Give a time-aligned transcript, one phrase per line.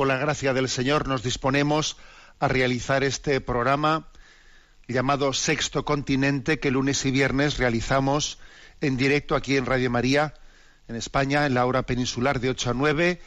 [0.00, 1.98] con la gracia del Señor, nos disponemos
[2.38, 4.08] a realizar este programa
[4.88, 8.38] llamado Sexto Continente que lunes y viernes realizamos
[8.80, 10.32] en directo aquí en Radio María,
[10.88, 13.20] en España, en la hora peninsular de 8 a 9,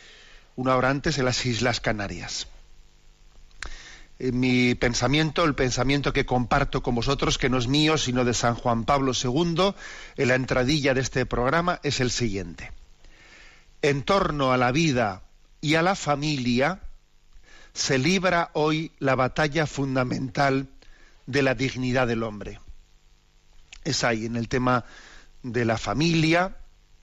[0.55, 2.47] una hora antes en las Islas Canarias.
[4.17, 8.33] Eh, mi pensamiento, el pensamiento que comparto con vosotros, que no es mío, sino de
[8.33, 9.75] San Juan Pablo II,
[10.17, 12.71] en la entradilla de este programa, es el siguiente.
[13.83, 15.21] En torno a la vida
[15.63, 16.81] y a la familia
[17.73, 20.67] se libra hoy la batalla fundamental
[21.25, 22.59] de la dignidad del hombre.
[23.85, 24.83] Es ahí, en el tema
[25.41, 26.57] de la familia,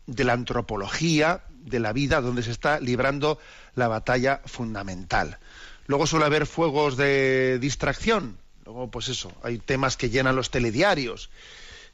[0.06, 3.38] de la antropología, de la vida, donde se está librando
[3.76, 5.38] la batalla fundamental.
[5.86, 8.36] Luego suele haber fuegos de distracción.
[8.66, 11.30] Luego, pues eso, hay temas que llenan los telediarios,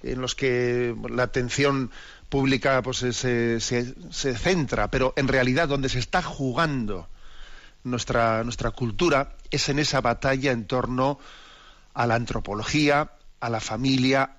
[0.03, 1.91] en los que la atención
[2.29, 3.95] pública pues, se, se-
[4.37, 7.09] centra, pero en realidad donde se está jugando
[7.85, 11.19] nuestra, nuestra cultura es en esa batalla en torno
[11.95, 14.37] a la antropología, a la familia,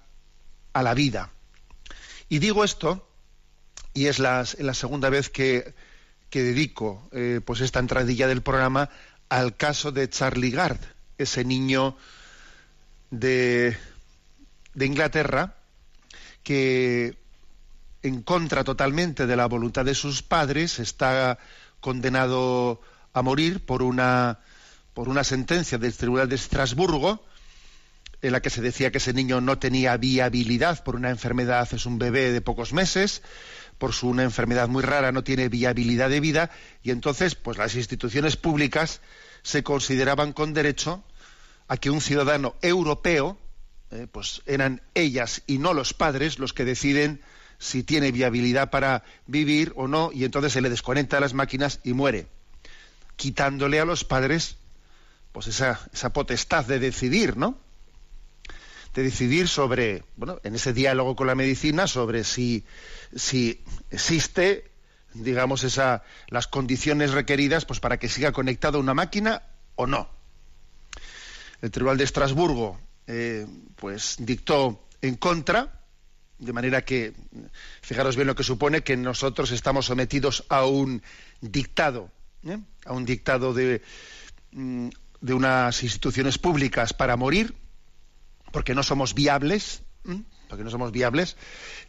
[0.73, 1.29] a la vida.
[2.29, 3.07] Y digo esto,
[3.93, 5.73] y es la, la segunda vez que,
[6.29, 8.89] que dedico eh, pues esta entradilla del programa
[9.29, 10.79] al caso de Charlie Gard,
[11.17, 11.97] ese niño
[13.11, 13.77] de,
[14.77, 15.55] de Inglaterra
[16.43, 17.17] que
[18.03, 21.39] en contra totalmente de la voluntad de sus padres está
[21.79, 22.79] condenado
[23.11, 24.39] a morir por una
[24.93, 27.25] por una sentencia del Tribunal de Estrasburgo
[28.21, 31.85] en la que se decía que ese niño no tenía viabilidad por una enfermedad, es
[31.87, 33.23] un bebé de pocos meses,
[33.79, 36.51] por su una enfermedad muy rara no tiene viabilidad de vida
[36.83, 39.01] y entonces pues las instituciones públicas
[39.41, 41.03] se consideraban con derecho
[41.67, 43.39] a que un ciudadano europeo
[43.91, 47.21] eh, pues eran ellas y no los padres los que deciden
[47.59, 51.93] si tiene viabilidad para vivir o no y entonces se le desconecta las máquinas y
[51.93, 52.27] muere
[53.17, 54.57] quitándole a los padres
[55.33, 57.59] pues esa, esa potestad de decidir, ¿no?
[58.93, 62.65] De decidir sobre, bueno, en ese diálogo con la medicina, sobre si,
[63.15, 64.71] si existe,
[65.13, 69.43] digamos, esa, las condiciones requeridas pues, para que siga conectado a una máquina
[69.75, 70.09] o no.
[71.61, 75.81] El Tribunal de Estrasburgo eh, pues dictó en contra,
[76.39, 77.13] de manera que,
[77.81, 81.01] fijaros bien lo que supone que nosotros estamos sometidos a un
[81.41, 82.11] dictado,
[82.43, 82.59] ¿eh?
[82.85, 83.81] a un dictado de,
[84.51, 84.89] mm,
[85.21, 87.55] de unas instituciones públicas para morir,
[88.51, 90.23] porque no somos viables, ¿m?
[90.47, 91.35] Porque no somos viables.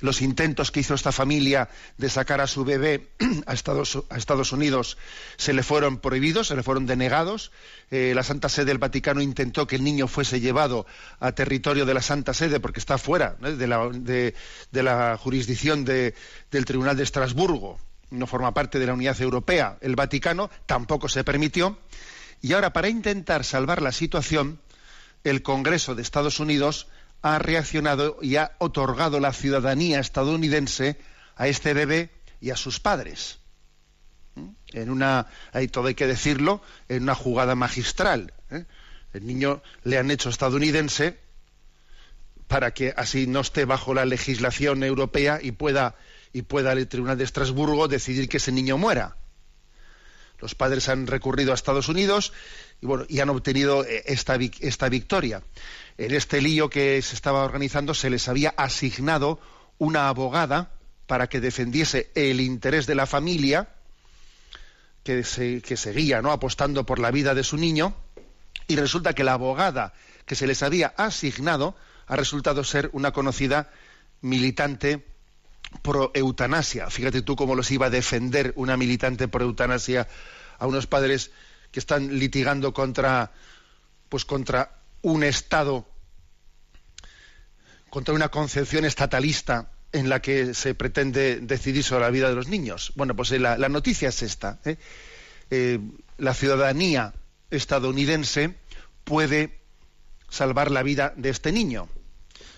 [0.00, 3.08] Los intentos que hizo esta familia de sacar a su bebé
[3.46, 4.98] a Estados, a Estados Unidos
[5.36, 7.50] se le fueron prohibidos, se le fueron denegados.
[7.90, 10.86] Eh, la Santa Sede del Vaticano intentó que el niño fuese llevado
[11.20, 14.34] a territorio de la Santa Sede porque está fuera de, la, de
[14.82, 16.14] la jurisdicción de-
[16.50, 17.78] del Tribunal de Estrasburgo.
[18.10, 19.76] No forma parte de la Unidad Europea.
[19.80, 21.78] El Vaticano tampoco se permitió.
[22.40, 24.60] Y ahora, para intentar salvar la situación,
[25.24, 26.86] el Congreso de Estados Unidos
[27.22, 30.96] ha reaccionado y ha otorgado la ciudadanía estadounidense
[31.36, 32.10] a este bebé
[32.40, 33.38] y a sus padres.
[34.34, 34.48] ¿Mm?
[34.72, 38.32] En una, hay todo hay que decirlo, en una jugada magistral.
[38.50, 38.64] ¿eh?
[39.12, 41.18] El niño le han hecho estadounidense
[42.46, 45.96] para que así no esté bajo la legislación europea y pueda
[46.32, 49.16] y pueda el Tribunal de Estrasburgo decidir que ese niño muera.
[50.40, 52.32] Los padres han recurrido a Estados Unidos
[52.80, 55.42] y bueno y han obtenido eh, esta, esta victoria.
[55.98, 59.40] En este lío que se estaba organizando se les había asignado
[59.78, 60.70] una abogada
[61.06, 63.68] para que defendiese el interés de la familia
[65.02, 66.30] que, se- que seguía ¿no?
[66.30, 67.94] apostando por la vida de su niño
[68.68, 69.92] y resulta que la abogada
[70.26, 71.74] que se les había asignado
[72.06, 73.70] ha resultado ser una conocida
[74.20, 75.04] militante
[75.82, 76.90] pro eutanasia.
[76.90, 80.06] Fíjate tú cómo los iba a defender una militante pro eutanasia
[80.58, 81.30] a unos padres
[81.72, 83.32] que están litigando contra
[84.08, 85.86] pues contra un Estado,
[87.90, 92.48] contra una concepción estatalista en la que se pretende decidir sobre la vida de los
[92.48, 92.92] niños.
[92.94, 94.60] Bueno, pues la, noticia es esta.
[94.64, 94.76] ¿eh?
[95.50, 95.80] Eh,
[96.18, 97.14] la ciudadanía
[97.50, 98.54] estadounidense
[99.04, 99.58] puede
[100.28, 101.88] salvar la vida de este niño.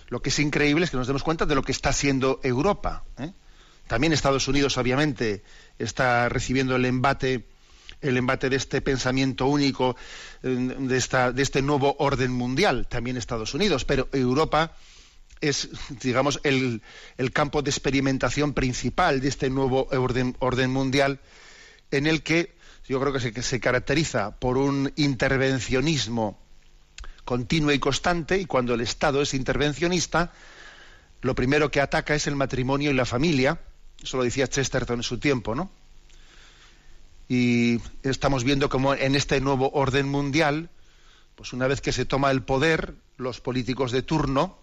[0.07, 3.05] Lo que es increíble es que nos demos cuenta de lo que está haciendo Europa.
[3.17, 3.31] ¿eh?
[3.87, 5.43] También Estados Unidos, obviamente,
[5.79, 7.45] está recibiendo el embate,
[8.01, 9.95] el embate de este pensamiento único,
[10.41, 12.87] de, esta, de este nuevo orden mundial.
[12.87, 14.75] También Estados Unidos, pero Europa
[15.39, 15.69] es,
[16.01, 16.81] digamos, el,
[17.33, 21.19] campo de experimentación principal de este nuevo orden, orden mundial,
[21.91, 22.55] en el que
[22.87, 26.39] yo creo que se, que se caracteriza por un intervencionismo
[27.25, 30.31] continuo y constante, y cuando el Estado es intervencionista,
[31.21, 33.59] lo primero que ataca es el matrimonio y la familia.
[34.01, 35.71] Eso lo decía Chesterton en su tiempo, ¿no?
[37.31, 40.69] Y estamos viendo como en este nuevo orden mundial,
[41.35, 44.59] pues una vez que se toma el poder, los políticos de turno,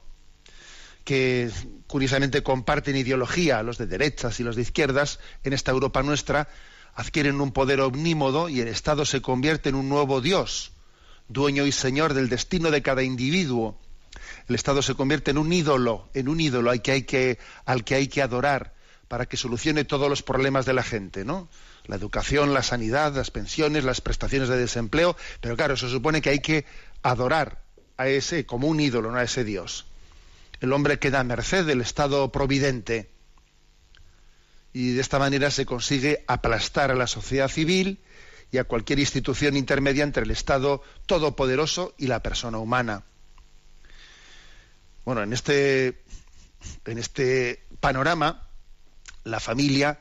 [1.02, 1.50] que
[1.86, 6.50] curiosamente comparten ideología, los de derechas y los de izquierdas, en esta Europa nuestra,
[6.94, 10.72] adquieren un poder omnímodo y el Estado se convierte en un nuevo Dios,
[11.28, 13.80] dueño y señor del destino de cada individuo.
[14.46, 17.38] El Estado se convierte en un ídolo, en un ídolo al que,
[17.94, 18.74] hay que adorar
[19.08, 21.48] para que solucione todos los problemas de la gente, ¿no?
[21.88, 26.30] La educación, la sanidad, las pensiones, las prestaciones de desempleo, pero claro, se supone que
[26.30, 26.64] hay que
[27.02, 27.62] adorar
[27.96, 29.86] a ese como un ídolo, no a ese Dios
[30.60, 33.10] el hombre queda a merced del Estado providente.
[34.72, 38.00] Y de esta manera se consigue aplastar a la sociedad civil
[38.50, 43.04] y a cualquier institución intermedia entre el Estado todopoderoso y la persona humana.
[45.04, 46.02] Bueno, en este,
[46.84, 48.46] en este panorama,
[49.24, 50.00] la familia,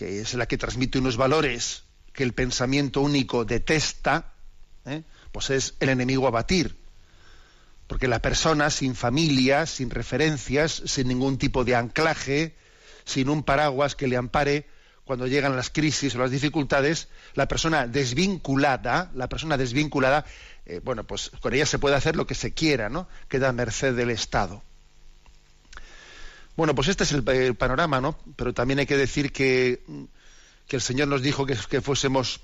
[0.00, 1.82] que es la que transmite unos valores
[2.14, 4.32] que el pensamiento único detesta,
[4.86, 5.02] ¿eh?
[5.30, 6.74] pues es el enemigo a batir
[7.86, 12.56] porque la persona sin familia, sin referencias, sin ningún tipo de anclaje,
[13.04, 14.66] sin un paraguas que le ampare
[15.04, 20.24] cuando llegan las crisis o las dificultades, la persona desvinculada, la persona desvinculada,
[20.64, 23.06] eh, bueno, pues con ella se puede hacer lo que se quiera, ¿no?
[23.28, 24.62] Queda a merced del Estado.
[26.60, 28.18] Bueno, pues este es el, panorama, ¿no?
[28.36, 29.80] Pero también hay que decir que,
[30.68, 32.40] el Señor nos dijo que, que fuésemos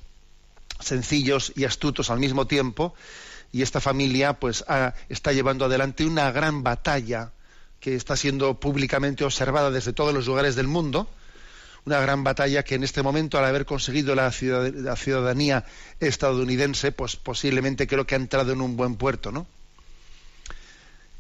[0.80, 2.94] sencillos y astutos al mismo tiempo
[3.52, 4.64] y esta familia pues
[5.10, 7.32] está llevando adelante una gran batalla
[7.78, 11.10] que está siendo públicamente observada desde todos los lugares del mundo,
[11.84, 15.66] una gran batalla que en este momento, al haber conseguido la, ciudadanía
[16.00, 19.46] estadounidense, pues posiblemente creo que ha entrado en un buen puerto, ¿no?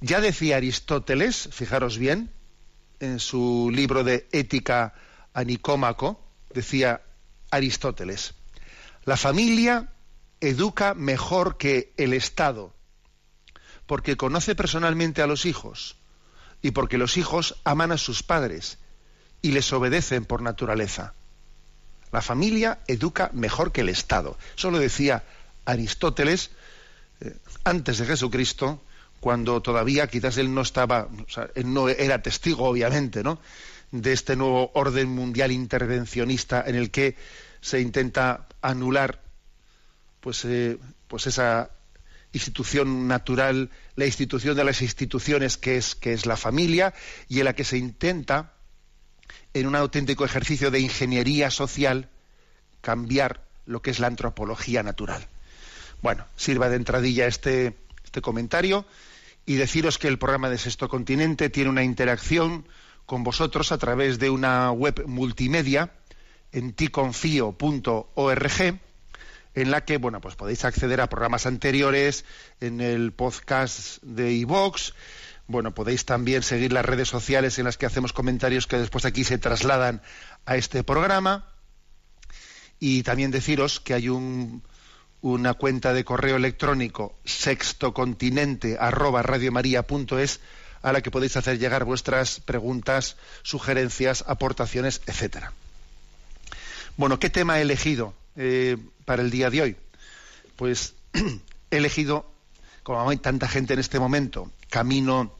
[0.00, 2.30] Ya decía Aristóteles, fijaros bien,
[3.00, 4.94] en su libro de Ética
[5.34, 6.20] a Nicómaco,
[6.52, 7.02] decía
[7.50, 8.34] Aristóteles,
[9.04, 9.92] la familia
[10.40, 12.74] educa mejor que el Estado,
[13.86, 15.96] porque conoce personalmente a los hijos
[16.62, 18.78] y porque los hijos aman a sus padres
[19.42, 21.14] y les obedecen por naturaleza.
[22.12, 24.38] La familia educa mejor que el Estado.
[24.56, 25.24] Eso lo decía
[25.64, 26.50] Aristóteles
[27.20, 28.82] eh, antes de Jesucristo,
[29.20, 31.08] cuando todavía quizás él no estaba,
[31.54, 33.40] él no era testigo, obviamente, ¿no?
[33.90, 37.16] de este nuevo orden mundial intervencionista en el que
[37.60, 39.22] se intenta anular
[40.20, 41.70] pues, eh, pues esa
[42.32, 46.94] institución natural, la institución de las instituciones que es, que es la familia
[47.28, 48.52] y en la que se intenta,
[49.54, 52.10] en un auténtico ejercicio de ingeniería social,
[52.82, 55.26] cambiar lo que es la antropología natural.
[56.02, 57.74] Bueno, sirva de entradilla este,
[58.06, 58.86] este comentario
[59.44, 62.66] y deciros que el programa de Sexto Continente tiene una interacción
[63.04, 65.92] con vosotros a través de una web multimedia
[66.52, 68.80] en ticonfio.org
[69.54, 72.24] en la que bueno pues podéis acceder a programas anteriores
[72.60, 74.94] en el podcast de iVox
[75.46, 79.24] bueno podéis también seguir las redes sociales en las que hacemos comentarios que después aquí
[79.24, 80.02] se trasladan
[80.44, 81.52] a este programa.
[82.78, 84.62] Y también deciros que hay un,
[85.32, 89.22] una cuenta de correo electrónico sextocontinente arroba
[90.82, 95.52] a la que podéis hacer llegar vuestras preguntas, sugerencias, aportaciones, etcétera.
[96.96, 98.14] Bueno, ¿qué tema he elegido?
[98.36, 99.76] Eh, para el día de hoy?
[100.54, 100.94] Pues
[101.72, 102.30] he elegido,
[102.84, 105.34] como hay tanta gente en este momento, camino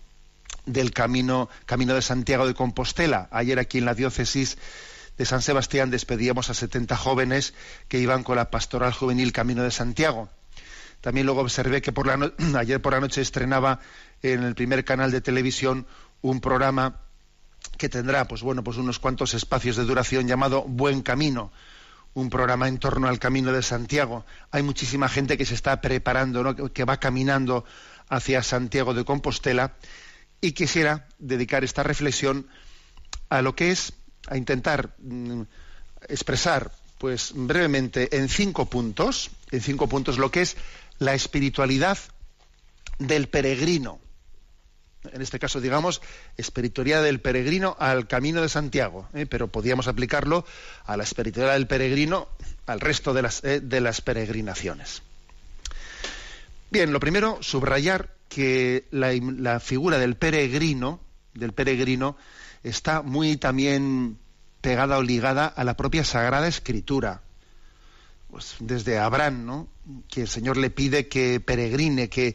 [0.65, 3.29] del camino, camino de Santiago de Compostela.
[3.31, 4.59] Ayer aquí en la diócesis
[5.19, 7.55] de San Sebastián despedíamos a 70 jóvenes
[7.89, 10.29] que iban con la pastoral juvenil Camino de Santiago.
[11.01, 11.93] También luego observé que
[12.57, 13.81] ayer por la noche estrenaba
[14.23, 15.87] en el primer canal de televisión
[16.23, 17.01] un programa
[17.79, 21.53] que tendrá pues bueno pues unos cuantos espacios de duración llamado Buen Camino
[22.17, 24.25] un programa en torno al Camino de Santiago.
[24.51, 27.67] Hay muchísima gente que se está preparando, que va caminando
[28.09, 29.75] hacia Santiago de Compostela
[30.41, 32.49] y quisiera dedicar esta reflexión
[33.29, 33.93] a lo que es,
[34.27, 35.43] a intentar mm,
[36.09, 40.57] expresar, pues brevemente, en cinco puntos, en cinco puntos, lo que es
[40.99, 41.99] la espiritualidad
[42.99, 44.01] del peregrino.
[45.13, 46.03] En este caso, digamos,
[46.37, 49.27] espiritualidad del peregrino al camino de Santiago, ¿eh?
[49.27, 50.45] pero podíamos aplicarlo
[50.85, 52.29] a la espiritualidad del peregrino
[52.67, 55.03] al resto de las, eh, de las peregrinaciones.
[56.71, 61.01] Bien, lo primero, subrayar que la, figura del peregrino,
[61.35, 62.17] del peregrino,
[62.69, 64.19] está muy también
[64.61, 67.23] pegada o ligada a la propia Sagrada Escritura.
[68.29, 69.69] Pues desde Abraham, ¿no?
[70.09, 72.35] Que el Señor le pide que peregrine, que,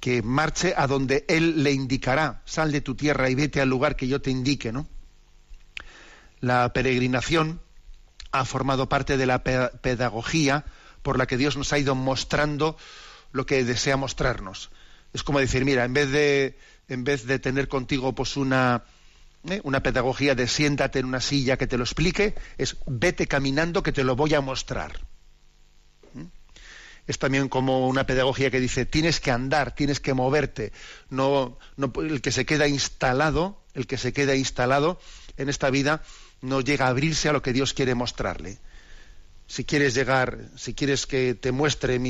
[0.00, 2.42] que marche a donde Él le indicará.
[2.44, 4.86] Sal de tu tierra y vete al lugar que yo te indique, ¿no?
[6.40, 7.60] La peregrinación
[8.32, 10.66] ha formado parte de la pedagogía
[11.02, 12.76] por la que Dios nos ha ido mostrando
[13.32, 14.70] lo que desea mostrarnos.
[15.14, 18.84] Es como decir, mira, en vez de, en vez de tener contigo pues una,
[19.48, 19.60] ¿eh?
[19.64, 23.92] una pedagogía de siéntate en una silla que te lo explique, es vete caminando que
[23.92, 25.00] te lo voy a mostrar.
[26.12, 26.24] ¿Mm?
[27.06, 30.72] Es también como una pedagogía que dice tienes que andar, tienes que moverte.
[31.10, 31.58] No,
[31.96, 35.00] el que se queda instalado, el que se queda instalado
[35.36, 36.02] en esta vida
[36.40, 38.58] no llega a abrirse a lo que Dios quiere mostrarle
[39.46, 42.00] si quieres llegar, si quieres que te muestre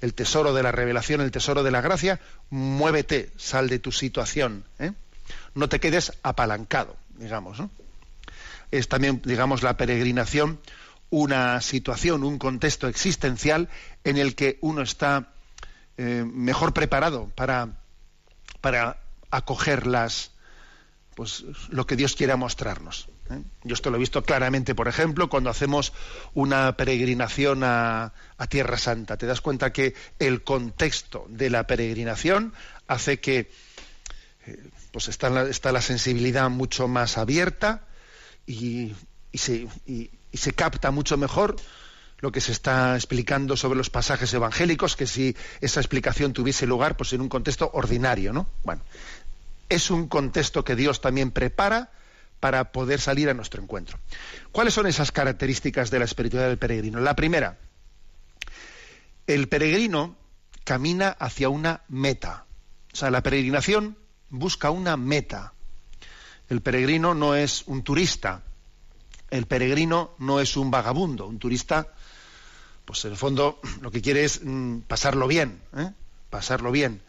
[0.00, 4.64] el tesoro de la revelación, el tesoro de la gracia, muévete, sal de tu situación.
[4.78, 4.92] ¿eh?
[5.54, 7.58] No te quedes apalancado, digamos.
[8.70, 10.58] Es también, digamos, la peregrinación
[11.10, 13.68] una situación, un contexto existencial
[14.02, 15.28] en el que uno está
[15.96, 17.78] eh, mejor preparado para,
[18.60, 18.98] para
[19.30, 20.32] acoger las,
[21.14, 23.08] pues, lo que Dios quiera mostrarnos.
[23.30, 23.40] ¿eh?
[23.62, 25.92] Yo esto lo he visto claramente, por ejemplo, cuando hacemos
[26.34, 28.12] una peregrinación a,
[28.48, 29.16] Tierra Santa.
[29.16, 32.52] Te das cuenta que el contexto de la peregrinación
[32.88, 33.50] hace que
[34.46, 37.82] eh, pues está la, está la, sensibilidad mucho más abierta
[38.46, 38.94] y,
[39.32, 41.56] se, y, se capta mucho mejor
[42.20, 46.96] lo que se está explicando sobre los pasajes evangélicos que si esa explicación tuviese lugar
[46.96, 48.46] pues en un contexto ordinario, ¿no?
[48.62, 48.82] Bueno,
[49.68, 51.90] es un contexto que Dios también prepara
[52.38, 53.98] para poder salir a nuestro encuentro.
[54.52, 57.00] ¿Cuáles son esas características de la espiritualidad del peregrino?
[57.00, 57.58] La primera,
[59.26, 60.16] el peregrino
[60.62, 62.46] camina hacia una meta.
[62.92, 65.52] O sea, la peregrinación busca una meta.
[66.48, 68.42] El peregrino no es un turista.
[69.30, 71.26] El peregrino no es un vagabundo.
[71.26, 71.88] Un turista,
[72.84, 75.90] pues en el fondo lo que quiere es mm, pasarlo bien, ¿eh?
[76.30, 77.02] pasarlo bien.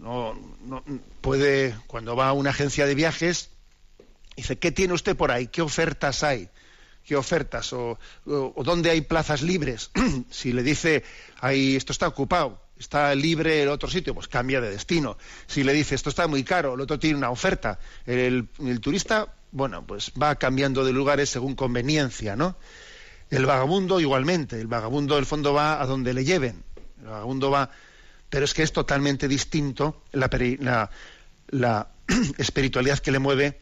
[0.00, 0.82] No, no,
[1.20, 3.50] puede, cuando va a una agencia de viajes,
[4.38, 5.48] Dice, ¿qué tiene usted por ahí?
[5.48, 6.48] ¿Qué ofertas hay?
[7.04, 7.72] ¿Qué ofertas?
[7.72, 9.90] ¿O, dónde hay plazas libres?
[10.30, 11.02] si le dice,
[11.40, 15.16] ahí esto está ocupado, está libre el otro sitio, pues cambia de destino.
[15.46, 18.48] Si le dice, esto está muy caro, el otro tiene una oferta, el,
[18.80, 22.56] turista, bueno, pues va cambiando de lugares según conveniencia, ¿no?
[23.30, 26.62] El vagabundo igualmente, el vagabundo del fondo va a donde le lleven,
[27.00, 27.70] el vagabundo va,
[28.30, 30.90] pero es que es totalmente distinto la,
[32.38, 33.60] espiritualidad que le mueve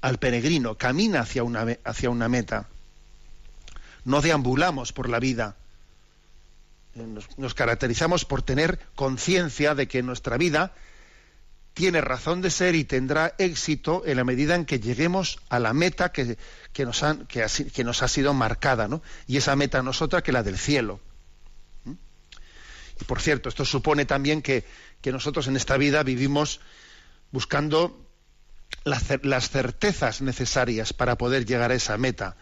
[0.00, 2.68] al peregrino, camina hacia una, hacia una meta.
[4.04, 5.56] No deambulamos por la vida.
[6.94, 7.06] Eh,
[7.36, 10.74] nos, caracterizamos por tener conciencia de que nuestra vida
[11.72, 15.72] tiene razón de ser y tendrá éxito en la medida en que lleguemos a la
[15.72, 16.36] meta que,
[16.84, 19.02] nos, que, nos, ha sido marcada, ¿no?
[19.28, 21.00] Y esa meta no es otra que la del cielo.
[21.84, 21.92] ¿Mm?
[23.00, 24.64] Y por cierto, esto supone también que,
[25.00, 26.60] que nosotros en esta vida vivimos
[27.30, 28.04] buscando
[28.84, 32.36] las certezas necesarias para poder llegar a esa meta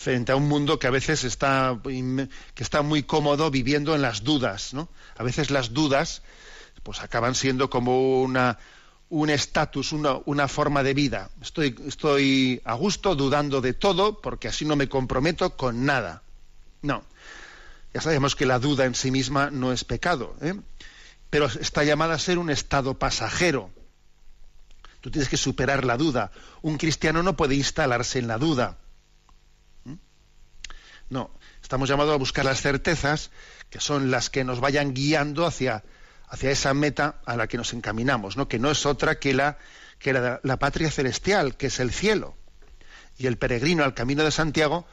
[0.00, 4.24] frente a un mundo que a veces está que está muy cómodo viviendo en las
[4.24, 4.88] dudas ¿no?
[5.18, 6.22] a veces las dudas
[6.82, 8.58] pues acaban siendo como una
[9.10, 11.30] un estatus, una, una, forma de vida.
[11.42, 16.22] Estoy, estoy a gusto dudando de todo porque así no me comprometo con nada.
[16.80, 17.02] No.
[17.92, 20.54] Ya sabemos que la duda en sí misma no es pecado, ¿eh?
[21.28, 23.70] pero está llamada a ser un estado pasajero.
[25.00, 26.30] Tú tienes que superar la duda.
[26.62, 28.78] Un cristiano no puede instalarse en la duda.
[31.10, 31.30] No,
[31.62, 33.30] estamos llamados a buscar las certezas
[33.68, 35.84] que son las que nos vayan guiando hacia,
[36.28, 38.48] hacia esa meta a la que nos encaminamos, ¿no?
[38.48, 39.58] que no es otra que la,
[39.98, 42.34] que la patria celestial, que es el cielo.
[43.18, 44.86] Y el peregrino al camino de Santiago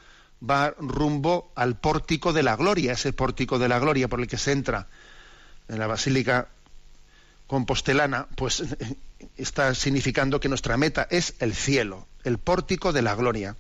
[0.47, 4.37] va rumbo al pórtico de la gloria, ese pórtico de la gloria por el que
[4.37, 4.87] se entra
[5.67, 6.49] en la Basílica
[7.47, 8.63] Compostelana, pues
[9.37, 13.55] está significando que nuestra meta es el cielo, el pórtico de la gloria.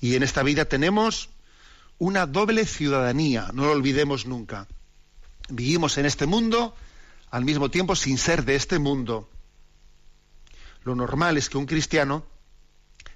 [0.00, 1.30] Y en esta vida tenemos
[1.98, 4.66] una doble ciudadanía, no lo olvidemos nunca.
[5.48, 6.74] Vivimos en este mundo
[7.30, 9.28] al mismo tiempo sin ser de este mundo.
[10.84, 12.24] Lo normal es que un cristiano,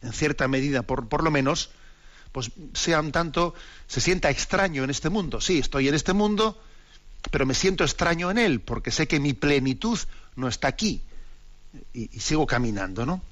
[0.03, 1.71] en cierta medida por, por lo menos,
[2.33, 3.55] pues sea un tanto,
[3.87, 5.41] se sienta extraño en este mundo.
[5.41, 6.61] Sí, estoy en este mundo,
[7.31, 9.99] pero me siento extraño en él, porque sé que mi plenitud
[10.37, 11.03] no está aquí.
[11.93, 13.23] Y, y sigo caminando, ¿no?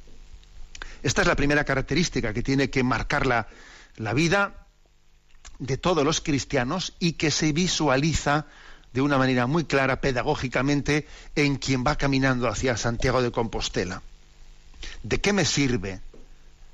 [1.02, 3.48] Esta es la primera característica que tiene que marcar la,
[3.96, 4.66] la vida
[5.58, 8.46] de todos los cristianos y que se visualiza
[8.92, 14.02] de una manera muy clara, pedagógicamente, en quien va caminando hacia Santiago de Compostela.
[15.02, 16.00] ¿De qué me sirve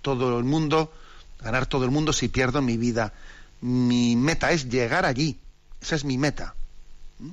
[0.01, 0.93] todo el mundo,
[1.41, 3.13] ganar todo el mundo si pierdo mi vida?
[3.61, 5.39] Mi meta es llegar allí.
[5.81, 6.55] Esa es mi meta.
[7.19, 7.31] ¿Mm?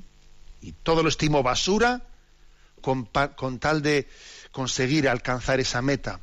[0.62, 2.02] Y todo lo estimo basura
[2.82, 4.10] con, con tal de
[4.52, 6.20] conseguir alcanzar esa meta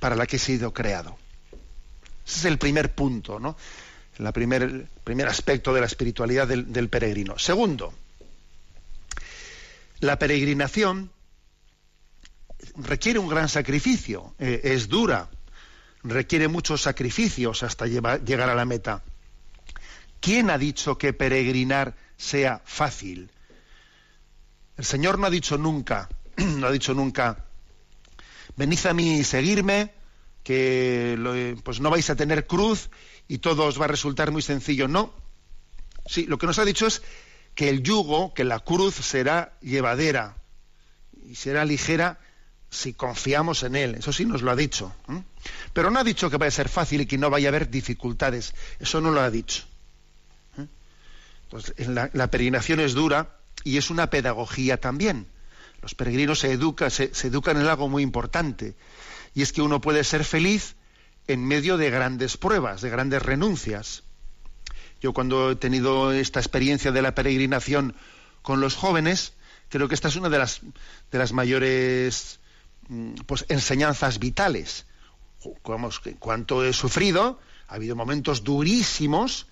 [0.00, 1.16] para la que he sido creado.
[2.26, 3.56] Ese es el primer punto, ¿no?
[4.18, 7.38] El primer, primer aspecto de la espiritualidad del, peregrino.
[7.38, 7.92] Segundo,
[10.00, 11.10] la peregrinación
[12.76, 15.28] requiere un gran sacrificio, eh, es dura,
[16.02, 19.02] requiere muchos sacrificios hasta llegar a la meta.
[20.20, 23.30] ¿Quién ha dicho que peregrinar sea fácil?
[24.76, 27.44] El Señor no ha dicho nunca, no ha dicho nunca,
[28.56, 29.92] venid a mí y seguirme,
[30.42, 32.90] que pues no vais a tener cruz
[33.28, 34.88] y todo os va a resultar muy sencillo.
[34.88, 35.12] No.
[36.06, 37.02] Sí, lo que nos ha dicho es
[37.54, 40.36] que el yugo, que la cruz será llevadera
[41.28, 42.20] y será ligera
[42.70, 43.94] si confiamos en Él.
[43.96, 44.94] Eso sí nos lo ha dicho.
[45.72, 47.70] Pero no ha dicho que vaya a ser fácil y que no vaya a haber
[47.70, 48.54] dificultades.
[48.78, 49.64] Eso no lo ha dicho.
[51.44, 55.26] Entonces, la, la, peregrinación es dura y es una pedagogía también.
[55.82, 58.76] Los peregrinos se, educa, se, se educan en algo muy importante.
[59.34, 60.76] Y es que uno puede ser feliz
[61.26, 64.04] en medio de grandes pruebas, de grandes renuncias.
[65.00, 67.94] Yo cuando he tenido esta experiencia de la peregrinación
[68.42, 69.34] con los jóvenes,
[69.68, 70.60] creo que esta es una de las,
[71.10, 72.40] de las mayores
[72.88, 74.86] mm, pues, enseñanzas vitales.
[75.64, 79.46] Vamos, cuánto he sufrido, ha habido momentos durísimos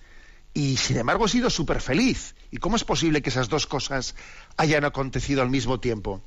[0.53, 2.35] y sin embargo he sido súper feliz.
[2.51, 4.15] ¿Y cómo es posible que esas dos cosas
[4.57, 6.23] hayan acontecido al mismo tiempo?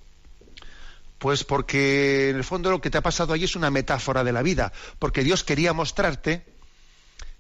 [1.19, 4.33] Pues porque en el fondo lo que te ha pasado ahí es una metáfora de
[4.33, 6.45] la vida, porque Dios quería mostrarte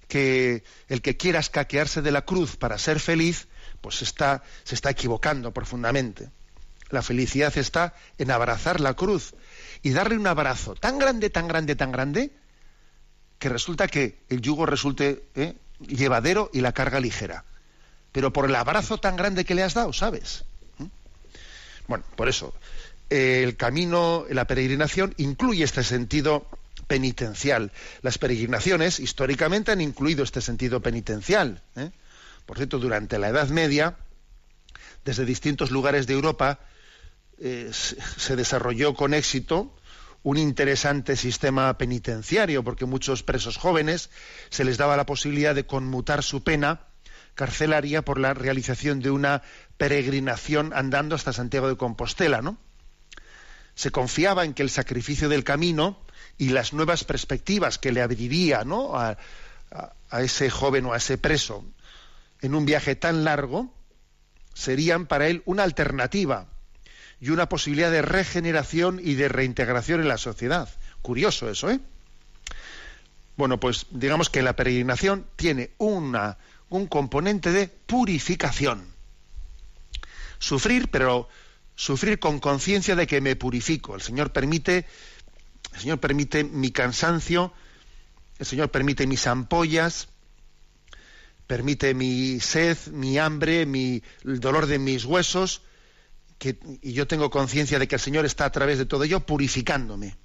[0.09, 3.46] que el que quiera escaquearse de la cruz para ser feliz,
[3.81, 6.31] pues está, se está equivocando profundamente.
[6.90, 9.35] La felicidad está en abrazar la cruz
[9.83, 12.33] y darle un abrazo tan grande, tan grande, tan grande,
[13.38, 15.55] que resulta que el yugo resulte ¿eh?
[15.81, 17.44] llevadero y la carga ligera.
[18.11, 20.44] Pero por el abrazo tan grande que le has dado, ¿sabes?
[21.88, 22.55] Bueno, por eso,
[23.09, 26.46] el camino, la peregrinación, incluye este sentido
[26.87, 27.72] penitencial.
[28.03, 31.62] Las peregrinaciones históricamente han incluido este sentido penitencial.
[31.77, 31.90] ¿eh?
[32.44, 33.96] Por cierto, durante la Edad Media,
[35.05, 36.61] desde distintos lugares de Europa,
[37.38, 39.74] eh, se desarrolló con éxito
[40.22, 44.11] un interesante sistema penitenciario, porque muchos presos jóvenes
[44.51, 46.83] se les daba la posibilidad de conmutar su pena
[47.38, 49.42] carcelaria por la realización de una
[49.77, 52.59] peregrinación andando hasta Santiago de Compostela, ¿no?
[53.77, 56.01] Se confiaba en que el sacrificio del camino
[56.37, 58.98] y las nuevas perspectivas que le abriría ¿no?
[58.98, 59.16] a,
[60.18, 61.64] ese joven o a ese preso
[62.40, 63.72] en un viaje tan largo
[64.53, 66.48] serían para él una alternativa
[67.20, 70.68] y una posibilidad de regeneración y de reintegración en la sociedad.
[71.03, 71.79] Curioso eso, ¿eh?
[73.37, 78.87] Bueno, pues digamos que la peregrinación tiene una, un componente de purificación.
[80.38, 81.28] Sufrir, pero
[81.74, 83.94] sufrir con conciencia de que me purifico.
[83.94, 84.87] El Señor permite
[85.74, 87.52] el Señor permite mi cansancio,
[88.38, 90.09] el Señor permite mis ampollas,
[91.46, 95.62] permite mi sed, mi hambre, mi, el dolor de mis huesos,
[96.38, 99.20] que, y yo tengo conciencia de que el Señor está a través de todo ello
[99.20, 100.16] purificándome.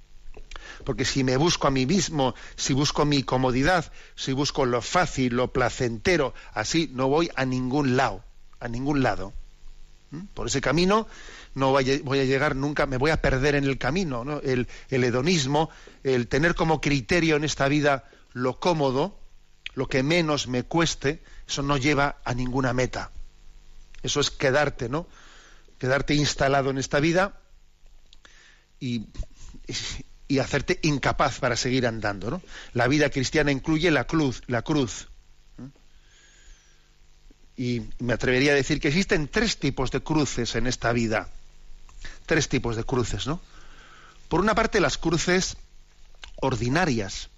[0.83, 5.35] Porque si me busco a mí mismo, si busco mi comodidad, si busco lo fácil,
[5.35, 8.23] lo placentero, así no voy a ningún lado,
[8.59, 9.33] a ningún lado.
[10.11, 10.25] ¿Mm?
[10.33, 11.07] Por ese camino
[11.55, 14.23] no voy a, llegar nunca, me voy a perder en el camino.
[14.23, 14.39] ¿no?
[14.41, 15.69] El, el hedonismo,
[16.03, 19.17] el tener como criterio en esta vida lo cómodo,
[19.75, 23.11] lo que menos me cueste, eso no lleva a ninguna meta.
[24.01, 25.07] Eso es quedarte, ¿no?
[25.77, 27.39] Quedarte instalado en esta vida
[28.79, 29.07] y,
[30.27, 32.41] y hacerte incapaz para seguir andando, ¿no?
[32.73, 35.09] La vida cristiana incluye la cruz, la cruz.
[37.55, 41.29] Y me atrevería a decir que existen tres tipos de cruces en esta vida
[42.25, 43.39] tres tipos de cruces, ¿no?
[44.27, 45.57] Por una parte, las cruces
[46.37, 47.29] ordinarias,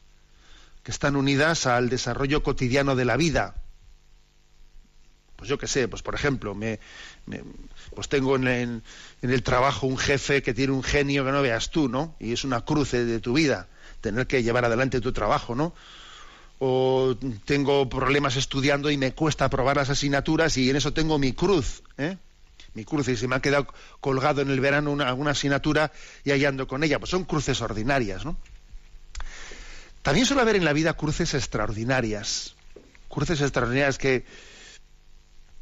[0.83, 3.55] que están unidas al desarrollo cotidiano de la vida.
[5.35, 6.79] Pues yo qué sé, pues por ejemplo, me,
[7.93, 8.83] pues tengo en,
[9.21, 12.15] el trabajo un jefe que tiene un genio que no veas tú, ¿no?
[12.19, 13.67] Y es una cruce de tu vida,
[14.01, 15.73] tener que llevar adelante tu trabajo, ¿no?
[16.59, 21.33] O tengo problemas estudiando y me cuesta aprobar las asignaturas y en eso tengo mi
[21.33, 22.17] cruz, ¿eh?
[22.75, 23.67] mi cruz y se me ha quedado
[23.99, 25.91] colgado en el verano una, alguna asignatura
[26.23, 26.99] y ahí ando con ella.
[26.99, 28.37] Pues son cruces ordinarias, ¿no?
[30.01, 32.53] También suele haber en la vida cruces extraordinarias,
[33.09, 34.23] cruces extraordinarias que,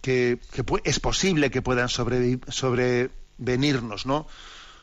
[0.04, 0.38] que,
[0.84, 4.28] es posible que puedan sobrevenirnos, ¿no?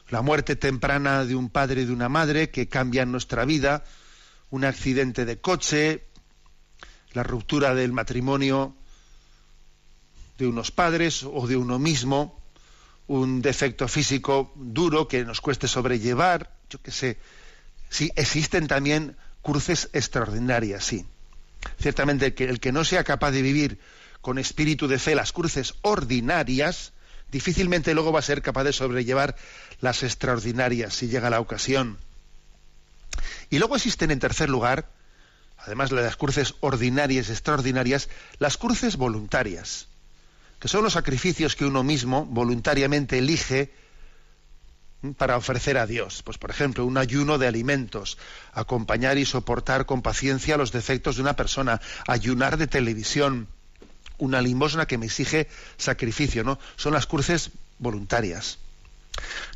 [0.08, 3.84] La muerte temprana de un padre y de una madre que cambian nuestra vida,
[4.48, 6.04] un accidente de coche,
[7.12, 8.74] la ruptura del matrimonio
[10.38, 12.42] de unos padres o de uno mismo,
[13.06, 17.18] un defecto físico duro que nos cueste sobrellevar, yo qué sé.
[17.90, 21.04] Sí, existen también cruces extraordinarias, sí.
[21.78, 23.78] Ciertamente que el que no sea capaz de vivir
[24.20, 26.92] con espíritu de fe las cruces ordinarias,
[27.30, 29.36] difícilmente luego va a ser capaz de sobrellevar
[29.80, 31.98] las extraordinarias si llega la ocasión.
[33.50, 34.90] Y luego existen en tercer lugar,
[35.58, 39.88] además de las cruces ordinarias extraordinarias, las cruces voluntarias
[40.60, 43.72] que son los sacrificios que uno mismo voluntariamente elige
[45.16, 46.22] para ofrecer a Dios.
[46.22, 48.18] Pues, por ejemplo, un ayuno de alimentos,
[48.52, 53.48] acompañar y soportar con paciencia los defectos de una persona, ayunar de televisión,
[54.20, 56.58] una limosna que me exige sacrificio, ¿no?
[56.76, 58.58] Son las cruces voluntarias.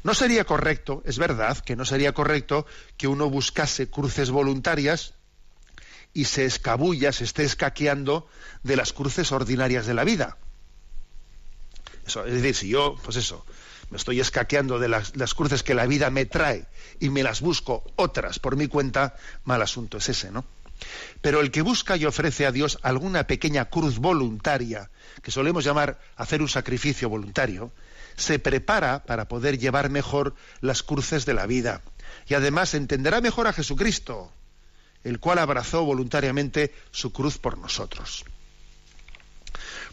[0.03, 5.15] No sería correcto, es verdad que no sería correcto que uno buscase cruces voluntarias
[6.13, 8.29] y se escabulla, se esté escaqueando
[8.63, 10.37] de las cruces ordinarias de la vida
[12.07, 13.45] es decir, si yo, pues eso,
[13.91, 16.67] me estoy escaqueando de las, cruces que la vida me trae
[17.01, 20.45] y me las busco otras por mi cuenta, mal asunto es ese, ¿no?
[21.21, 24.91] Pero el que busca y ofrece a Dios alguna pequeña cruz voluntaria,
[25.23, 27.73] que solemos llamar hacer un sacrificio voluntario,
[28.17, 31.83] se prepara para poder llevar mejor las cruces de la vida.
[32.27, 34.33] Y además entenderá mejor a Jesucristo,
[35.03, 38.25] el cual abrazó voluntariamente su cruz por nosotros.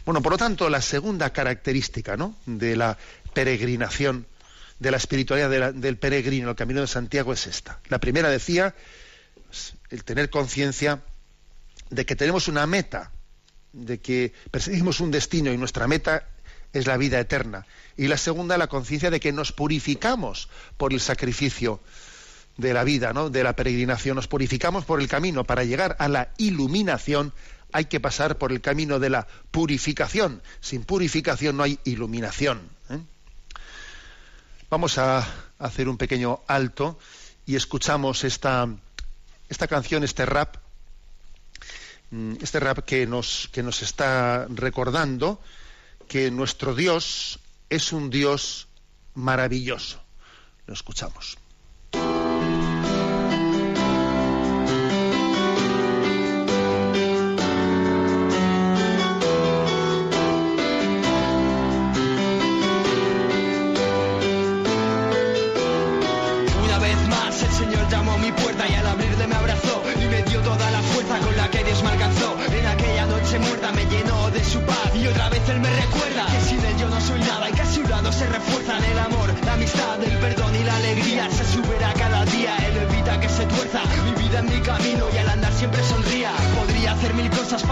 [0.04, 2.34] Bueno, por lo tanto, la segunda característica ¿no?
[2.46, 2.98] de la
[3.34, 4.26] peregrinación,
[4.78, 7.78] de la espiritualidad del peregrino, el camino de Santiago, es esta.
[7.88, 8.74] La primera decía,
[9.90, 11.02] el tener conciencia
[11.90, 13.10] de que tenemos una meta,
[13.72, 16.28] de que perseguimos un destino y nuestra meta
[16.72, 17.66] es la vida eterna.
[17.96, 21.80] Y la segunda, la conciencia de que nos purificamos por el sacrificio
[22.56, 23.30] de la vida, ¿no?
[23.30, 27.32] de la peregrinación, nos purificamos por el camino para llegar a la iluminación
[27.72, 30.42] hay que pasar por el camino de la purificación.
[30.60, 32.60] Sin purificación no hay iluminación.
[32.90, 32.98] ¿eh?
[34.70, 35.26] Vamos a
[35.58, 36.98] hacer un pequeño alto
[37.46, 38.68] y escuchamos esta,
[39.52, 40.56] esta canción, este rap,
[42.10, 45.40] mm, este rap que nos, que nos está recordando
[46.08, 47.38] que nuestro Dios
[47.68, 48.68] es un Dios
[49.14, 50.02] maravilloso.
[50.66, 51.36] Lo escuchamos.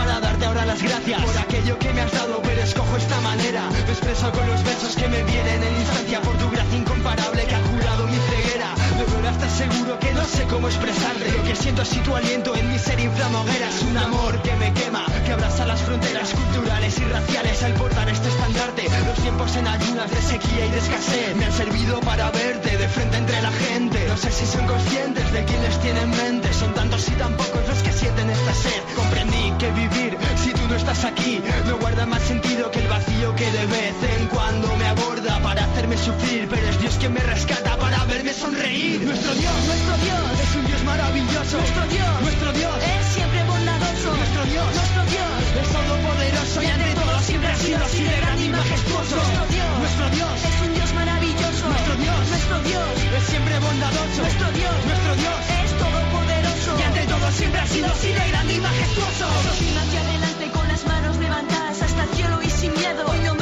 [0.00, 3.62] Para darte ahora las gracias por aquello que me has dado, pero escojo esta manera.
[3.70, 7.54] Me expreso con los besos que me vienen en instancia por tu gracia incomparable que
[7.54, 8.68] ha curado mi ceguera.
[8.98, 11.32] Verdad estás seguro que no sé cómo expresarte.
[11.32, 13.68] Lo que siento es tu aliento en mi ser inflamoguera.
[13.68, 18.08] Es un amor que me quema, que abraza las fronteras culturales y raciales al portar
[18.08, 18.82] este estandarte.
[19.06, 22.88] Los tiempos en ayunas de sequía y de escasez me han servido para verte de
[22.88, 23.98] frente entre la gente.
[24.08, 26.39] No sé si son conscientes de quién les tiene en mente.
[26.60, 28.82] Son tantos y tan pocos los que sienten esta sed.
[28.94, 33.34] Comprendí que vivir si tú no estás aquí no guarda más sentido que el vacío
[33.34, 36.48] que de vez en cuando me aborda para hacerme sufrir.
[36.50, 39.00] Pero es Dios quien me rescata para verme sonreír.
[39.00, 41.56] Nuestro Dios, nuestro Dios es un Dios maravilloso.
[41.56, 44.08] Nuestro Dios, nuestro Dios es siempre bondadoso.
[44.20, 48.44] Nuestro Dios, nuestro Dios es todopoderoso y ante todo siempre ha sido así de grande
[48.44, 49.16] y majestuoso.
[49.16, 51.64] Nuestro Dios, nuestro Dios es un Dios maravilloso.
[51.72, 54.20] Nuestro Dios, nuestro Dios es siempre bondadoso.
[54.20, 55.70] Nuestro Dios, nuestro Dios es
[56.78, 59.26] y ante todo siempre ha sido así de grande y majestuoso.
[59.58, 63.39] Sin hacia adelante con las manos levantadas hasta el cielo y sin miedo.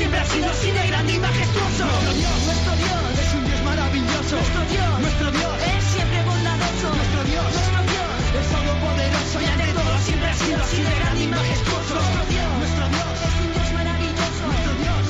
[0.00, 1.84] Siempre ha sido así de grande y majestuoso.
[1.84, 4.36] Nuestro Dios Nuestro Dios, es un Dios maravilloso.
[4.40, 6.88] nuestro Dios, Nuestro Dios es siempre bondadoso.
[6.96, 8.08] Nuestro Dios nuestro Dios,
[8.40, 11.94] es todopoderoso y ante todo siempre ha sido así de grande y majestuoso.
[12.00, 12.48] Nuestro Dios.
[12.60, 14.42] Nuestro Dios es un Dios maravilloso.
[14.48, 15.00] Nuestro Dios.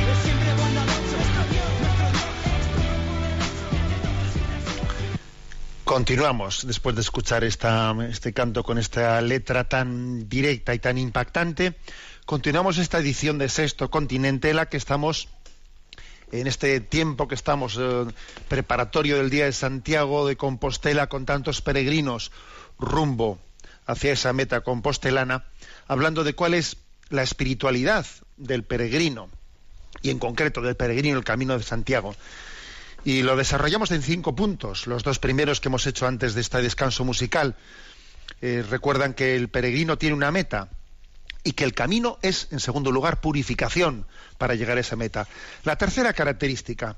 [0.00, 1.16] es siempre bondadoso.
[1.20, 2.36] nuestro Dios, Nuestro Dios
[5.84, 11.76] Continuamos después de escuchar esta, este canto con esta letra tan directa y tan impactante.
[12.26, 15.28] Continuamos esta edición de Sexto Continente, en la que estamos
[16.32, 18.04] en este tiempo que estamos eh,
[18.48, 22.32] preparatorio del Día de Santiago de Compostela con tantos peregrinos
[22.80, 23.38] rumbo
[23.86, 25.44] hacia esa meta compostelana,
[25.86, 26.78] hablando de cuál es
[27.10, 28.04] la espiritualidad
[28.36, 29.30] del peregrino
[30.02, 32.16] y en concreto del peregrino el Camino de Santiago.
[33.04, 36.60] Y lo desarrollamos en cinco puntos, los dos primeros que hemos hecho antes de este
[36.60, 37.54] descanso musical.
[38.42, 40.70] Eh, recuerdan que el peregrino tiene una meta
[41.46, 44.04] y que el camino es, en segundo lugar, purificación
[44.36, 45.28] para llegar a esa meta.
[45.62, 46.96] La tercera característica,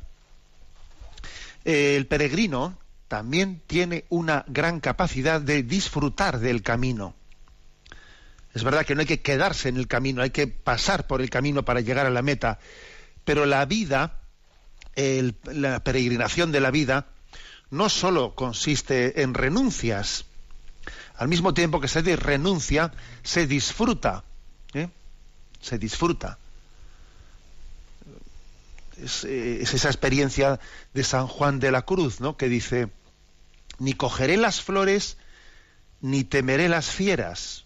[1.67, 7.15] eh, el peregrino también tiene una gran capacidad de disfrutar del camino.
[8.55, 11.29] Es verdad que no hay que quedarse en el camino, hay que pasar por el
[11.29, 12.59] camino para llegar a la meta,
[13.27, 14.19] pero la vida,
[14.97, 17.09] la peregrinación de la vida,
[17.69, 20.25] no solo consiste en renuncias,
[21.19, 24.25] al mismo tiempo que se renuncia, se disfruta,
[24.75, 24.89] ¿eh?
[25.61, 26.39] se disfruta.
[29.03, 30.59] Es, eh, es esa experiencia
[30.93, 32.37] de San Juan de la Cruz, ¿no?
[32.37, 32.89] que dice,
[33.79, 35.17] ni cogeré las flores,
[36.01, 37.65] ni temeré las fieras,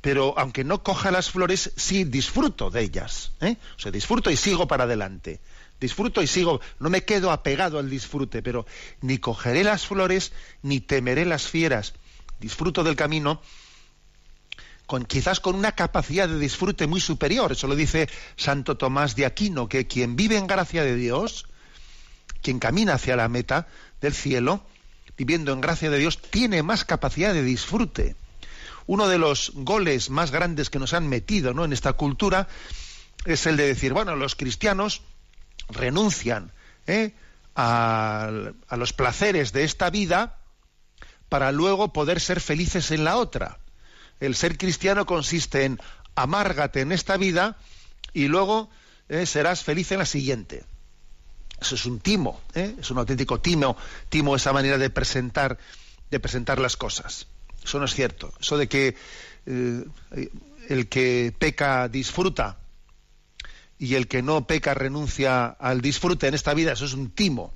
[0.00, 3.32] pero aunque no coja las flores, sí disfruto de ellas.
[3.40, 3.56] ¿eh?
[3.76, 5.40] O sea, disfruto y sigo para adelante.
[5.80, 8.66] Disfruto y sigo, no me quedo apegado al disfrute, pero
[9.00, 11.94] ni cogeré las flores, ni temeré las fieras.
[12.38, 13.42] Disfruto del camino
[15.08, 17.52] quizás con una capacidad de disfrute muy superior.
[17.52, 21.46] Eso lo dice Santo Tomás de Aquino, que quien vive en gracia de Dios,
[22.42, 23.66] quien camina hacia la meta
[24.00, 24.64] del cielo,
[25.16, 28.16] viviendo en gracia de Dios, tiene más capacidad de disfrute.
[28.86, 31.64] Uno de los goles más grandes que nos han metido ¿no?
[31.64, 32.46] en esta cultura
[33.24, 35.02] es el de decir, bueno, los cristianos
[35.68, 36.52] renuncian
[36.86, 37.12] ¿eh?
[37.56, 38.30] a
[38.76, 40.38] los placeres de esta vida
[41.28, 43.58] para luego poder ser felices en la otra.
[44.20, 45.80] El ser cristiano consiste en
[46.14, 47.58] amárgate en esta vida
[48.12, 48.70] y luego
[49.08, 50.64] eh, serás feliz en la siguiente.
[51.60, 52.74] Eso es un timo, ¿eh?
[52.78, 53.76] es un auténtico timo,
[54.08, 55.58] timo esa manera de presentar,
[56.10, 57.26] de presentar las cosas.
[57.64, 58.32] Eso no es cierto.
[58.40, 58.94] Eso de que
[59.46, 59.84] eh,
[60.68, 62.58] el que peca disfruta
[63.78, 67.52] y el que no peca renuncia al disfrute en esta vida, eso es un timo.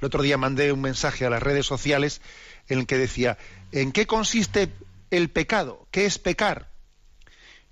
[0.00, 2.20] El otro día mandé un mensaje a las redes sociales
[2.68, 3.38] en el que decía,
[3.70, 4.72] ¿en qué consiste
[5.12, 5.86] el pecado?
[5.90, 6.70] ¿Qué es pecar?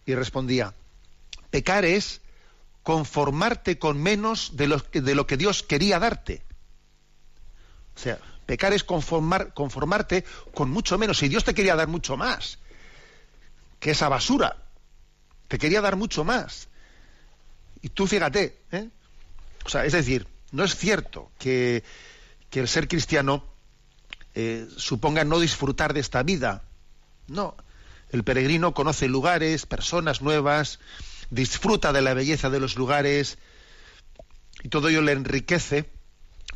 [0.07, 0.75] Y respondía,
[1.51, 2.21] pecar es
[2.83, 6.45] conformarte con menos de lo, de lo que Dios quería darte.
[7.97, 10.25] O sea, pecar es conformar, conformarte
[10.55, 11.23] con mucho menos.
[11.23, 12.59] Y Dios te quería dar mucho más
[13.79, 14.57] que esa basura.
[15.49, 16.69] Te quería dar mucho más.
[17.81, 18.89] Y tú fíjate, ¿eh?
[19.65, 21.85] O sea, es decir, no es cierto que,
[22.51, 23.45] que el ser cristiano
[24.35, 26.65] eh, suponga no disfrutar de esta vida.
[27.31, 27.57] No.
[28.11, 30.81] El peregrino conoce lugares, personas nuevas,
[31.31, 33.39] disfruta de la belleza de los lugares
[34.65, 35.89] y todo ello le enriquece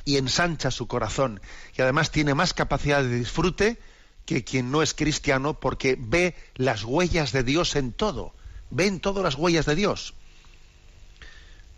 [0.04, 1.40] y ensancha su corazón.
[1.78, 3.78] Y además tiene más capacidad de disfrute
[4.26, 8.34] que quien no es cristiano porque ve las huellas de Dios en todo.
[8.70, 10.14] Ve en todo las huellas de Dios.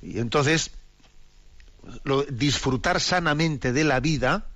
[0.01, 0.71] Y entonces,
[2.31, 4.47] disfrutar sanamente de la vida,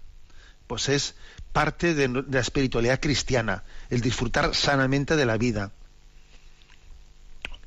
[0.66, 1.14] pues es
[1.52, 5.72] parte de, la espiritualidad cristiana, el disfrutar sanamente de la vida.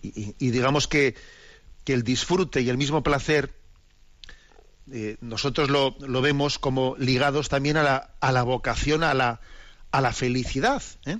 [0.01, 1.15] Y, digamos que,
[1.85, 3.53] el disfrute y el mismo placer,
[4.91, 9.39] eh, nosotros lo, vemos como ligados también a la, a la vocación, a la,
[9.91, 10.81] a la felicidad.
[11.05, 11.19] ¿eh?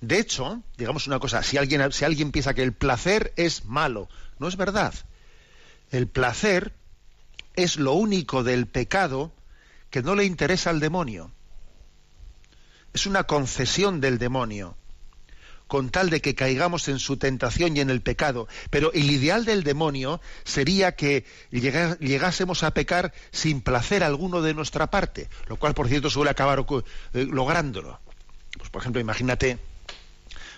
[0.00, 4.08] De hecho, digamos una cosa, si alguien, si alguien piensa que el placer es malo,
[4.38, 4.94] no es verdad.
[5.90, 6.74] El placer
[7.54, 9.32] es lo único del pecado
[9.96, 11.30] que no le interesa al demonio.
[12.92, 14.76] Es una concesión del demonio,
[15.68, 18.46] con tal de que caigamos en su tentación y en el pecado.
[18.68, 24.90] Pero el ideal del demonio sería que llegásemos a pecar sin placer alguno de nuestra
[24.90, 26.66] parte, lo cual, por cierto, suele acabar
[27.14, 27.98] eh, lográndolo.
[28.58, 29.58] Pues, por ejemplo, imagínate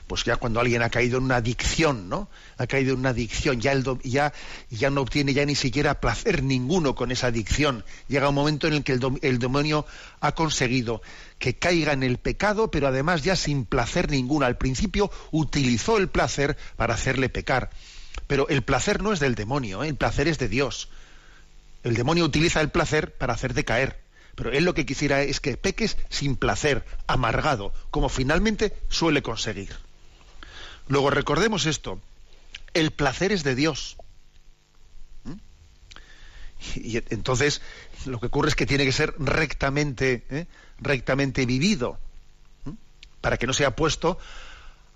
[0.08, 2.28] pues ya cuando alguien ha caído en una adicción, ¿no?
[2.56, 4.32] Ha caído en una adicción, ya,
[4.70, 7.84] ya no obtiene ya ni siquiera placer ninguno con esa adicción.
[8.08, 9.86] Llega un momento en el que el, demonio
[10.20, 11.02] ha conseguido
[11.38, 14.46] que caiga en el pecado, pero además ya sin placer ninguno.
[14.46, 17.70] Al principio utilizó el placer para hacerle pecar.
[18.26, 19.88] Pero el placer no es del demonio, ¿eh?
[19.88, 20.88] el placer es de Dios.
[21.84, 24.00] El demonio utiliza el placer para hacerte caer.
[24.34, 29.87] Pero él lo que quisiera es que peques sin placer, amargado, como finalmente suele conseguir.
[30.88, 32.00] Luego recordemos esto,
[32.74, 33.96] el placer es de Dios.
[35.24, 35.32] ¿Mm?
[36.76, 37.60] Y, entonces
[38.06, 40.46] lo que ocurre es que tiene que ser rectamente, ¿eh?
[40.78, 41.98] rectamente vivido,
[42.64, 42.72] ¿Mm?
[43.20, 44.18] para que no sea puesto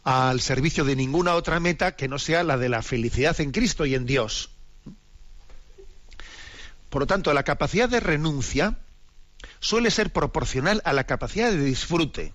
[0.05, 3.87] al servicio de ninguna otra meta que no sea la de la felicidad en Cristo
[3.87, 4.51] y en Dios.
[6.91, 8.79] Por lo tanto, la capacidad de renuncia
[9.61, 12.35] suele ser proporcional a la capacidad de disfrute.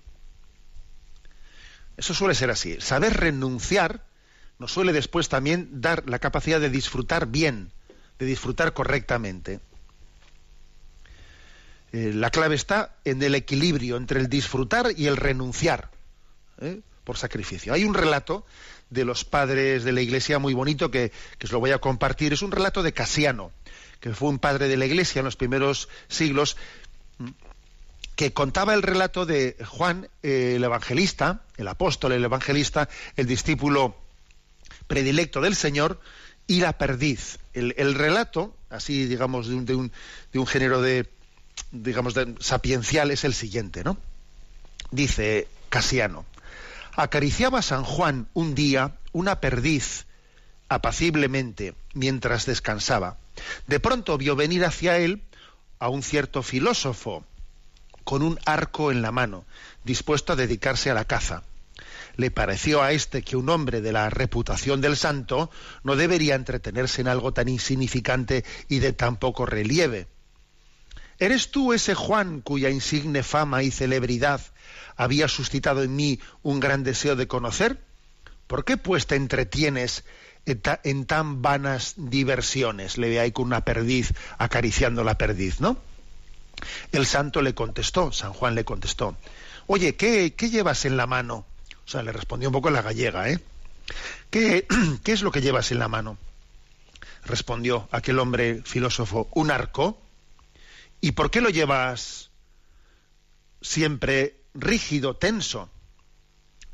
[1.98, 2.80] Eso suele ser así.
[2.80, 4.04] Saber renunciar
[4.58, 7.72] nos suele después también dar la capacidad de disfrutar bien,
[8.18, 9.60] de disfrutar correctamente.
[11.92, 15.90] Eh, la clave está en el equilibrio entre el disfrutar y el renunciar
[16.60, 16.80] ¿eh?
[17.02, 17.72] por sacrificio.
[17.72, 18.46] Hay un relato
[18.90, 22.32] de los padres de la Iglesia muy bonito que, que os lo voy a compartir.
[22.32, 23.50] Es un relato de Casiano,
[24.00, 26.56] que fue un padre de la Iglesia en los primeros siglos
[28.18, 33.94] que contaba el relato de Juan eh, el Evangelista, el apóstol, el evangelista, el discípulo
[34.88, 36.00] predilecto del Señor,
[36.48, 37.38] y la perdiz.
[37.54, 39.92] El, relato, así digamos, de un, de un,
[40.32, 41.08] de un género de,
[41.70, 43.96] digamos, de, sapiencial, es el siguiente, ¿no?
[44.90, 46.26] Dice Casiano,
[46.96, 50.06] acariciaba San Juan un día una perdiz
[50.68, 53.16] apaciblemente mientras descansaba.
[53.68, 55.22] De pronto vio venir hacia él
[55.78, 57.24] a un cierto filósofo,
[58.08, 59.44] con un arco en la mano,
[59.84, 61.42] dispuesto a dedicarse a la caza.
[62.16, 65.50] Le pareció a éste que un hombre de la reputación del santo
[65.82, 70.06] no debería entretenerse en algo tan insignificante y de tan poco relieve.
[71.18, 74.40] ¿Eres tú ese Juan cuya insigne fama y celebridad
[74.96, 77.78] había suscitado en mí un gran deseo de conocer?
[78.46, 80.04] ¿Por qué pues te entretienes
[80.46, 82.96] en, tan vanas diversiones?
[82.96, 85.76] Le ve ahí con una perdiz acariciando la perdiz, ¿no?
[86.92, 89.16] El santo le contestó, San Juan le contestó,
[89.66, 91.46] oye, ¿qué, llevas en la mano?
[91.86, 93.40] O sea, le respondió un poco la gallega, ¿eh?
[94.30, 94.66] ¿Qué,
[95.04, 96.18] ¿Qué es lo que llevas en la mano?
[97.24, 100.00] Respondió aquel hombre filósofo, un arco.
[101.00, 102.30] ¿Y por qué lo llevas
[103.60, 105.70] siempre rígido, tenso?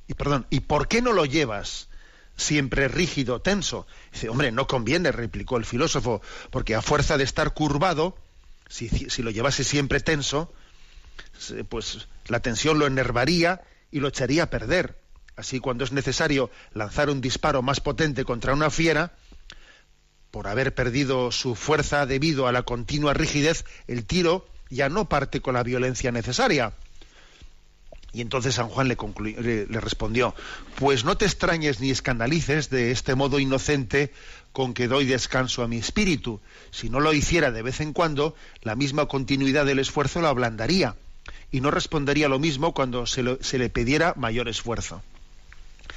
[0.07, 1.89] Y perdón, ¿y por qué no lo llevas
[2.37, 3.87] siempre rígido, tenso?
[4.13, 6.21] Dice, hombre, no conviene, replicó el filósofo,
[6.51, 8.17] porque a fuerza de estar curvado,
[8.69, 10.53] si, lo llevase siempre tenso,
[11.69, 14.99] pues la tensión lo enervaría y lo echaría a perder.
[15.37, 19.13] Así cuando es necesario lanzar un disparo más potente contra una fiera,
[20.31, 25.41] por haber perdido su fuerza debido a la continua rigidez, el tiro ya no parte
[25.41, 26.73] con la violencia necesaria.
[28.13, 28.97] Y entonces San Juan le,
[29.67, 30.35] le respondió,
[30.77, 34.13] pues no te extrañes ni escandalices de este modo inocente
[34.55, 36.41] con que doy descanso a mi espíritu.
[36.71, 40.95] Si no lo hiciera de vez en cuando, la misma continuidad del esfuerzo lo ablandaría
[41.51, 45.03] y no respondería lo mismo cuando se, le pidiera mayor esfuerzo.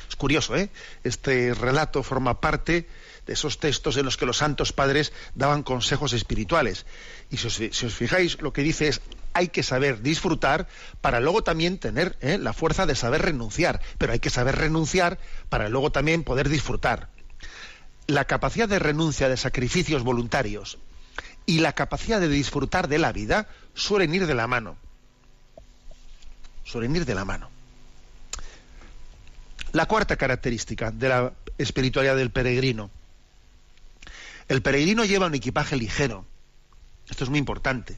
[0.10, 0.72] Es curioso, ¿eh?
[1.04, 2.88] Este relato forma parte
[3.28, 6.88] de esos textos en los que los santos padres daban consejos espirituales.
[7.30, 9.02] Y si os, si os fijáis, lo que dice es,
[9.34, 10.68] hay que saber disfrutar
[11.02, 12.40] para luego también tener ¿eh?
[12.40, 17.10] la fuerza de saber renunciar, pero hay que saber renunciar para luego también poder disfrutar.
[18.08, 20.78] La capacidad de renuncia de sacrificios voluntarios
[21.46, 24.78] y la capacidad de disfrutar de la vida suelen ir de la mano.
[26.64, 27.50] Suelen ir de la mano.
[29.72, 32.90] La cuarta característica de la espiritualidad del peregrino.
[34.48, 36.26] El peregrino lleva un equipaje ligero.
[37.10, 37.98] Esto es muy importante.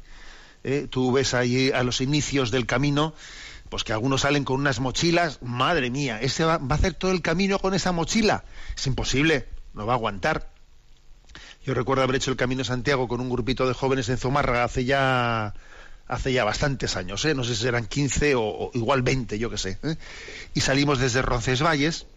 [0.63, 0.87] ¿eh?
[0.89, 3.13] Tú ves ahí a los inicios del camino,
[3.69, 5.41] pues que algunos salen con unas mochilas.
[5.41, 8.43] Madre mía, ese va, va a hacer todo el camino con esa mochila.
[8.75, 9.47] Es imposible,
[9.79, 10.51] no va a aguantar.
[11.65, 14.65] Yo recuerdo haber hecho el Camino de Santiago con un grupito de jóvenes en Zumárraga
[14.65, 15.53] hace ya
[16.07, 17.35] hace ya bastantes años, ¿eh?
[17.35, 19.77] no sé si eran 15 o, igual 20, yo qué sé.
[19.83, 19.95] ¿eh?
[20.55, 22.07] Y salimos desde Roncesvalles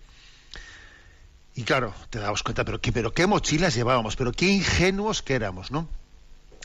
[1.55, 5.35] y claro, te dabas cuenta, pero qué, pero qué mochilas llevábamos, pero qué ingenuos que
[5.35, 5.87] éramos, ¿no?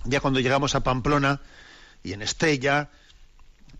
[0.05, 1.41] Ya cuando llegamos a Pamplona
[2.01, 2.89] y en Estella,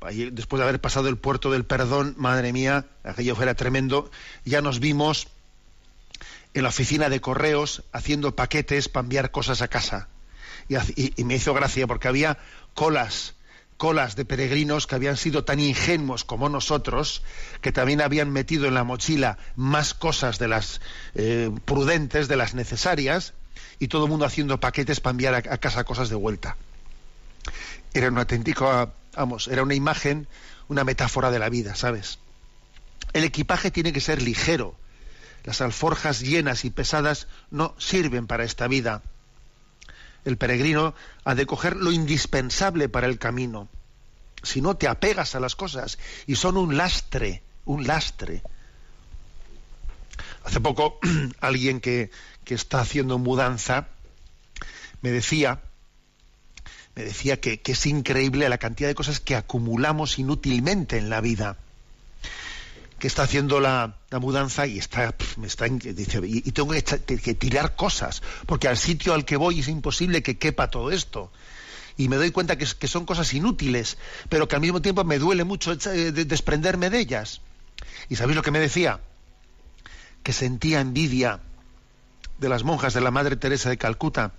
[0.02, 4.12] después de haber pasado el puerto del perdón, madre mía, aquello fuera tremendo,
[4.44, 5.30] ya nos vimos
[6.58, 10.08] en la oficina de correos haciendo paquetes para enviar cosas a casa.
[10.68, 12.40] Y, me hizo gracia porque había
[12.74, 13.36] colas,
[13.78, 17.22] colas de peregrinos que habían sido tan ingenuos como nosotros,
[17.62, 20.82] que también habían metido en la mochila más cosas de las
[21.14, 23.34] eh, prudentes, de las necesarias,
[23.78, 26.58] y todo el mundo haciendo paquetes para enviar a, a casa cosas de vuelta.
[27.94, 30.28] Era un auténtico, ah, vamos, era una imagen,
[30.70, 32.18] una metáfora de la vida, ¿sabes?
[33.14, 34.76] El equipaje tiene que ser ligero.
[35.48, 39.02] Las alforjas llenas y pesadas no sirven para esta vida.
[40.26, 40.94] El peregrino
[41.24, 43.70] ha de coger lo indispensable para el camino.
[44.44, 48.44] Si no te apegas a las cosas y son un lastre, un lastre.
[50.44, 51.00] Hace poco
[51.40, 52.12] alguien que,
[52.44, 53.88] que está haciendo mudanza
[55.02, 55.62] me decía,
[56.94, 61.22] me decía que, que es increíble la cantidad de cosas que acumulamos inútilmente en la
[61.22, 61.56] vida
[63.00, 68.24] que está haciendo la, mudanza y está, me está dice, y, tengo que, tirar cosas,
[68.46, 71.32] porque al sitio al que voy es imposible que quepa todo esto.
[71.96, 73.98] Y me doy cuenta que, son cosas inútiles,
[74.30, 77.42] pero que al mismo tiempo me duele mucho eh, de- desprenderme de ellas.
[78.10, 79.00] ¿Y sabéis lo que me decía?
[80.24, 81.40] Que sentía envidia
[82.40, 84.32] de las monjas de la Madre Teresa de Calcuta,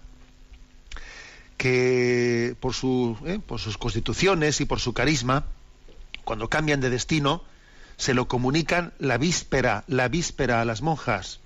[1.56, 5.44] que por, su, eh, por sus constituciones y por su carisma,
[6.24, 7.42] cuando cambian de destino,
[7.98, 11.40] se lo comunican la víspera, la víspera a las monjas.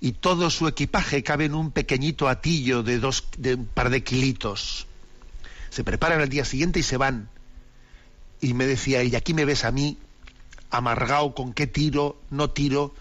[0.00, 4.02] Y todo su equipaje cabe en un pequeñito atillo de dos, de un par de
[4.02, 4.86] kilitos.
[5.70, 7.28] Se preparan al día siguiente y se van.
[8.40, 9.98] Y me decía ella, aquí me ves a mí,
[10.70, 12.94] amargado con qué tiro, no tiro,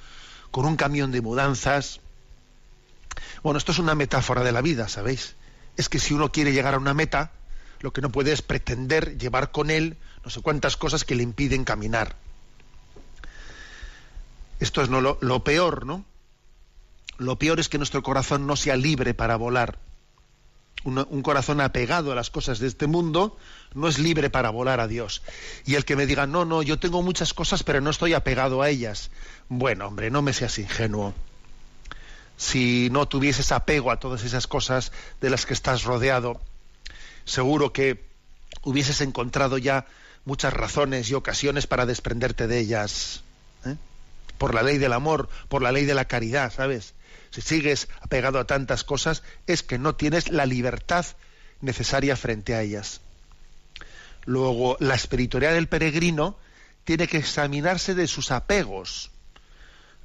[0.52, 2.00] con un camión de mudanzas.
[3.44, 5.36] Bueno, esto es una metáfora de la vida, ¿sabéis?
[5.78, 7.32] Es que si uno quiere llegar a una meta,
[7.82, 11.22] lo que no puede es pretender llevar con él no sé cuántas cosas que le
[11.22, 12.16] impiden caminar.
[14.66, 16.04] Esto es lo peor, ¿no?
[17.20, 19.78] Lo peor es que nuestro corazón no sea libre para volar.
[20.84, 23.38] Un, un corazón apegado a las cosas de este mundo
[23.76, 25.22] no es libre para volar a Dios.
[25.68, 28.64] Y el que me diga, no, no, yo tengo muchas cosas, pero no estoy apegado
[28.64, 29.12] a ellas.
[29.50, 31.14] Bueno, hombre, no me seas ingenuo.
[32.36, 34.92] Si no tuvieses apego a todas esas cosas
[35.22, 36.42] de las que estás rodeado,
[37.24, 38.04] seguro que
[38.64, 39.86] hubieses encontrado ya
[40.26, 43.22] muchas razones y ocasiones para desprenderte de ellas.
[44.38, 46.94] Por la ley del amor, por la ley de la caridad, ¿sabes?
[47.32, 51.06] Si sigues apegado a tantas cosas, es que no tienes la libertad
[51.62, 53.02] necesaria frente a ellas.
[54.26, 56.38] Luego, la espiritualidad del peregrino
[56.84, 59.12] tiene que examinarse de sus apegos,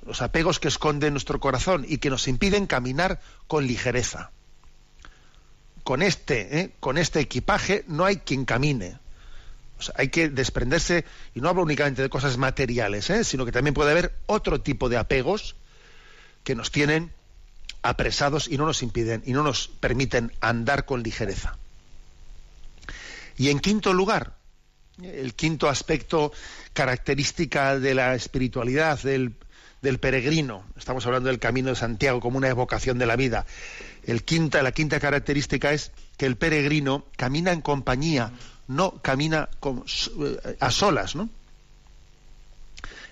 [0.07, 4.31] los apegos que esconde nuestro corazón y que nos impiden caminar con ligereza.
[5.85, 6.71] Con este, ¿eh?
[6.81, 8.99] con este equipaje no hay quien camine.
[9.97, 11.05] Hay que desprenderse,
[11.35, 13.25] y no hablo únicamente de cosas materiales, ¿eh?
[13.25, 15.57] sino que también puede haber otro tipo de apegos
[16.45, 17.13] que nos tienen
[17.83, 21.57] apresados y no nos impiden y no nos permiten andar con ligereza.
[23.37, 24.35] Y en quinto lugar,
[25.03, 26.33] el quinto aspecto
[26.73, 29.35] característica de la espiritualidad del,
[29.81, 33.47] del peregrino, estamos hablando del camino de Santiago como una evocación de la vida.
[34.05, 38.33] El quinta, la quinta característica es que el peregrino camina en compañía,
[38.71, 39.85] no camina con-
[40.61, 41.29] a solas, ¿no?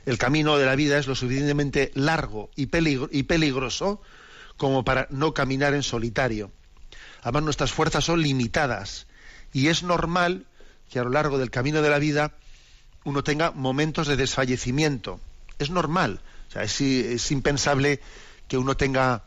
[0.07, 4.01] el camino de la vida es lo suficientemente largo y, peligro- y peligroso
[4.57, 6.51] como para no caminar en solitario.
[7.23, 9.07] Además, nuestras fuerzas son limitadas
[9.53, 10.47] y es normal
[10.91, 12.33] que a lo largo del camino de la vida
[13.05, 15.21] uno tenga momentos de desfallecimiento.
[15.59, 16.21] Es normal.
[16.49, 18.01] O sea, es, es impensable
[18.47, 19.25] que uno tenga,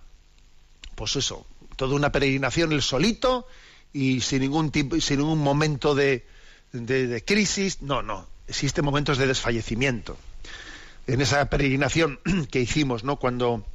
[0.95, 3.47] pues eso, toda una peregrinación el solito
[3.93, 6.25] y sin ningún tipo, sin ningún momento de,
[6.71, 7.81] de- de crisis.
[7.81, 8.27] No, no.
[8.47, 10.17] Existen momentos de desfallecimiento.
[11.07, 12.19] En esa peregrinación
[12.51, 13.17] que hicimos, ¿no?
[13.17, 13.65] Cuando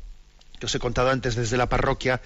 [0.59, 2.23] que os he contado antes desde la parroquia,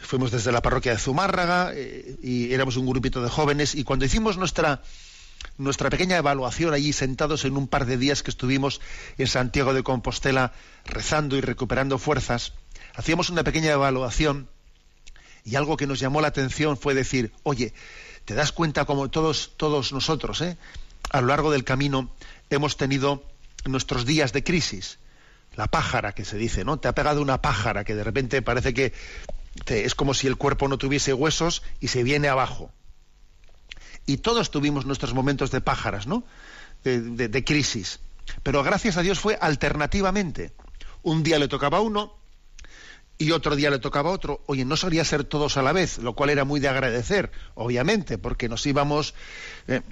[0.00, 4.04] fuimos desde la parroquia de Zumárraga eh, y éramos un grupito de jóvenes y cuando
[4.06, 4.82] hicimos nuestra
[5.58, 8.80] nuestra pequeña evaluación allí sentados en un par de días que estuvimos
[9.18, 10.52] en Santiago de Compostela
[10.86, 12.54] rezando y recuperando fuerzas,
[12.94, 14.48] hacíamos una pequeña evaluación
[15.46, 17.72] y algo que nos llamó la atención fue decir, oye,
[18.26, 20.58] te das cuenta como todos todos nosotros, ¿eh?
[21.10, 22.10] a lo largo del camino
[22.50, 23.22] hemos tenido
[23.64, 24.98] nuestros días de crisis,
[25.56, 26.78] la pájara que se dice, ¿no?
[26.78, 28.92] Te ha pegado una pájara que de repente parece que
[29.64, 32.70] te- es como si el cuerpo no tuviese huesos y se viene abajo.
[34.04, 36.24] Y todos tuvimos nuestros momentos de pájaras, ¿no?
[36.84, 38.00] De, de- crisis.
[38.42, 40.52] Pero gracias a Dios fue alternativamente.
[41.02, 42.14] Un día le tocaba a uno
[43.18, 44.42] y otro día le tocaba otro.
[44.46, 48.18] Oye, no solía ser todos a la vez, lo cual era muy de agradecer, obviamente,
[48.18, 49.14] porque nos íbamos,
[49.68, 49.82] eh,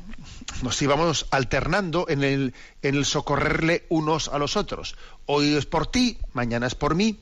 [0.63, 4.97] nos íbamos alternando en el, en el socorrerle unos a los otros.
[5.27, 7.19] Hoy es por ti, mañana es por mí.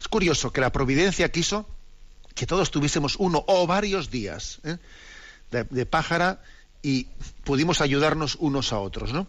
[0.00, 1.66] Es curioso que la providencia quiso
[2.34, 4.78] que todos tuviésemos uno o varios días ¿eh?
[5.50, 6.40] de, de pájara
[6.82, 7.08] y
[7.42, 9.26] pudimos ayudarnos unos a otros, ¿no?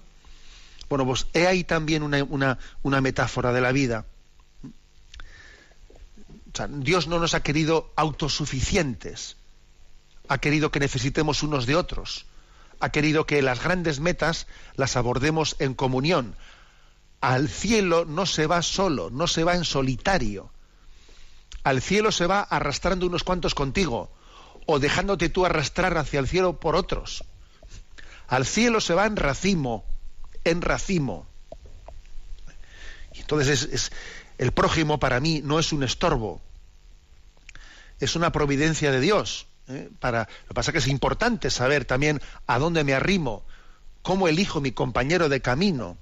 [0.89, 4.05] Bueno, pues he ahí también una, una, una metáfora de la vida.
[6.67, 9.37] Dios no nos ha querido autosuficientes,
[10.27, 12.25] ha querido que necesitemos unos de otros,
[12.79, 16.35] ha querido que las grandes metas las abordemos en comunión.
[17.21, 20.49] Al cielo no se va solo, no se va en solitario.
[21.63, 24.09] Al cielo se va arrastrando unos cuantos contigo
[24.65, 27.23] o dejándote tú arrastrar hacia el cielo por otros.
[28.27, 29.83] Al cielo se va en racimo,
[30.45, 31.27] en racimo.
[33.13, 33.91] Y entonces es, es-
[34.37, 36.39] el prójimo para mí no es un estorbo,
[37.99, 39.47] es una providencia de Dios.
[39.67, 39.89] ¿eh?
[39.99, 43.45] Para, lo que pasa es que es importante saber también a dónde me arrimo,
[44.01, 45.97] cómo elijo mi compañero de camino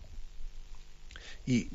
[1.45, 1.69] y,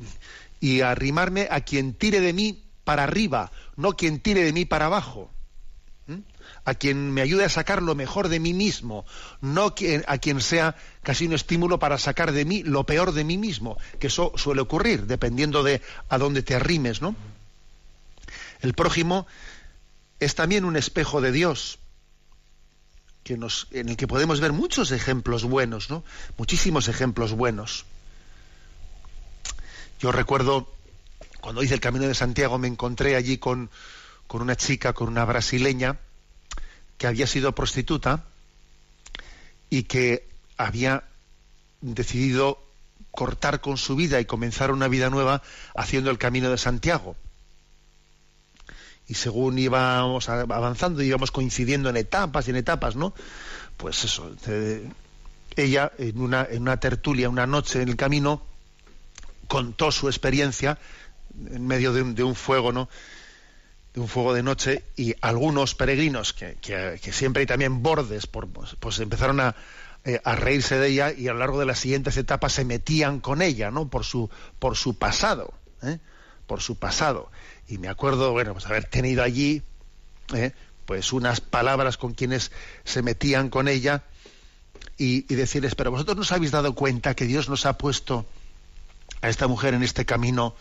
[0.59, 4.85] y arrimarme a quien tire de mí para arriba, no quien tire de mí para
[4.85, 5.29] abajo.
[6.65, 9.05] A quien me ayude a sacar lo mejor de mí mismo,
[9.41, 9.73] no
[10.07, 13.77] a quien sea casi un estímulo para sacar de mí lo peor de mí mismo,
[13.99, 17.15] que eso suele ocurrir dependiendo de a dónde te arrimes, ¿no?
[18.61, 19.27] El prójimo
[20.23, 21.79] es también un espejo de Dios,
[23.23, 26.03] que en el que podemos ver muchos ejemplos buenos, ¿no?
[26.37, 27.85] Muchísimos ejemplos buenos.
[29.99, 30.73] Yo recuerdo
[31.39, 33.69] cuando hice el Camino de Santiago me encontré allí con,
[34.27, 35.99] con una chica, con una brasileña,
[36.97, 38.23] que había sido prostituta
[39.69, 41.03] y que había
[41.81, 42.63] decidido
[43.11, 45.41] cortar con su vida y comenzar una vida nueva
[45.75, 47.15] haciendo el Camino de Santiago.
[49.07, 53.13] Y según íbamos avanzando, íbamos coincidiendo en etapas y en etapas, ¿no?
[53.77, 54.31] Pues eso,
[55.55, 58.41] ella en una, en una tertulia, una noche en el camino,
[59.47, 60.77] contó su experiencia
[61.51, 62.89] en medio de un, de un fuego, ¿no?
[63.93, 68.47] De un fuego de noche y algunos peregrinos que, que- siempre hay también bordes, por,
[68.47, 69.55] pues, pues empezaron a,
[70.05, 73.19] eh, a reírse de ella y a lo largo de las siguientes etapas se metían
[73.19, 73.89] con ella, ¿no?
[73.89, 74.29] Por su,
[74.59, 75.99] por su pasado, ¿eh?
[76.47, 77.29] por su pasado.
[77.67, 79.61] Y me acuerdo, bueno, pues haber tenido allí,
[80.33, 80.51] ¿eh?
[80.85, 82.51] pues unas palabras con quienes
[82.83, 84.03] se metían con ella
[84.97, 88.25] y, decirles, pero vosotros no os habéis dado cuenta que Dios nos ha puesto
[89.21, 90.55] a esta mujer en este camino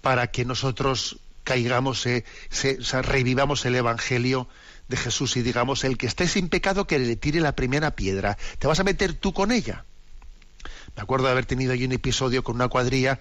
[0.00, 4.48] para que nosotros caigamos, eh, se- revivamos el Evangelio
[4.88, 8.38] de Jesús y digamos, el que esté sin pecado que le tire la primera piedra.
[8.58, 9.84] ¿Te vas a meter tú con ella?
[10.96, 13.18] Me acuerdo de haber tenido allí un episodio con una cuadrilla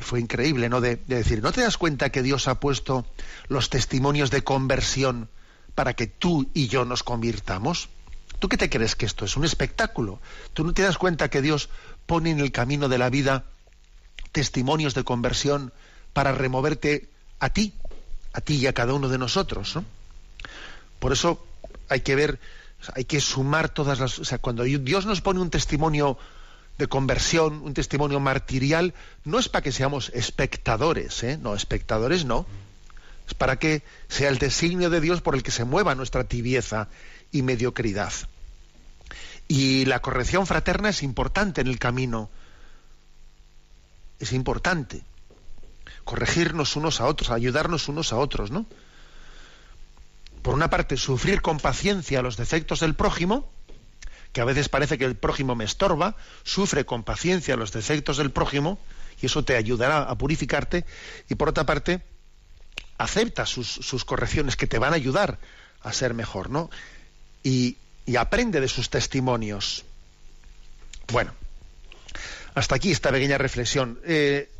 [0.00, 0.80] fue increíble, ¿no?
[0.80, 3.06] De, de decir, ¿no te das cuenta que Dios ha puesto
[3.48, 5.28] los testimonios de conversión
[5.74, 7.88] para que tú y yo nos convirtamos?
[8.38, 10.20] ¿Tú qué te crees que esto es un espectáculo?
[10.52, 11.68] ¿Tú no te das cuenta que Dios
[12.06, 13.44] pone en el camino de la vida
[14.32, 15.72] testimonios de conversión
[16.12, 17.08] para removerte
[17.38, 17.72] a ti,
[18.32, 19.84] a ti y a cada uno de nosotros, ¿no?
[20.98, 21.46] Por eso
[21.88, 22.40] hay que ver,
[22.94, 26.18] hay que sumar todas las, o sea, cuando Dios nos pone un testimonio
[26.78, 28.94] de conversión, un testimonio martirial,
[29.24, 31.38] no es para que seamos espectadores, ¿eh?
[31.40, 32.46] No, espectadores no.
[33.26, 36.88] Es para que sea el designio de Dios por el que se mueva nuestra tibieza
[37.30, 38.12] y mediocridad.
[39.48, 42.30] Y la corrección fraterna es importante en el camino
[44.18, 45.04] es importante.
[46.04, 48.66] Corregirnos unos a otros, ayudarnos unos a otros, ¿no?
[50.42, 53.50] Por una parte, sufrir con paciencia los defectos del prójimo,
[54.34, 58.32] que a veces parece que el prójimo me estorba, sufre con paciencia los defectos del
[58.32, 58.80] prójimo,
[59.22, 60.84] y eso te ayudará a purificarte,
[61.30, 62.02] y por otra parte,
[62.98, 65.38] acepta sus, sus correcciones que te van a ayudar
[65.82, 66.68] a ser mejor, ¿no?
[67.44, 67.76] Y,
[68.06, 69.84] y aprende de sus testimonios.
[71.12, 71.32] Bueno,
[72.54, 74.00] hasta aquí esta pequeña reflexión.
[74.04, 74.50] Eh,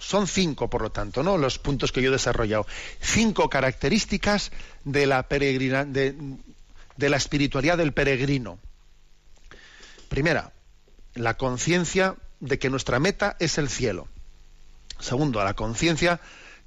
[0.00, 1.38] son cinco, por lo tanto, ¿no?
[1.38, 2.66] Los puntos que yo he desarrollado.
[3.00, 4.50] Cinco características
[4.84, 6.12] de la peregrina, de,
[6.96, 8.58] de la espiritualidad del peregrino.
[10.08, 10.52] Primera,
[11.14, 14.08] la conciencia de que nuestra meta es el cielo.
[15.00, 16.20] Segundo, la conciencia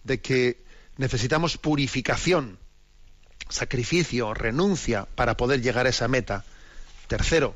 [0.03, 0.63] de que
[0.97, 2.59] necesitamos purificación,
[3.49, 6.45] sacrificio, renuncia para poder llegar a esa meta.
[7.07, 7.55] Tercero,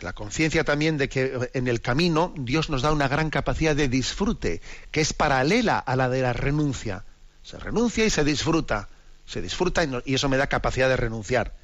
[0.00, 3.88] la conciencia también de que en el camino Dios nos da una gran capacidad de
[3.88, 7.04] disfrute, que es paralela a la de la renuncia.
[7.42, 8.88] Se renuncia y se disfruta.
[9.26, 11.54] Se disfruta y eso me da capacidad de renunciar.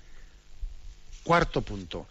[1.25, 2.07] Cuarto punto.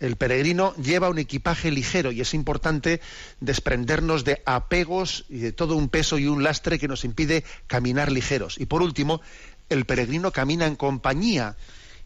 [0.00, 3.02] El peregrino lleva un equipaje ligero y es importante
[3.40, 8.10] desprendernos de apegos y de todo un peso y un lastre que nos impide caminar
[8.10, 8.58] ligeros.
[8.58, 9.20] Y por último,
[9.68, 11.56] el peregrino camina en compañía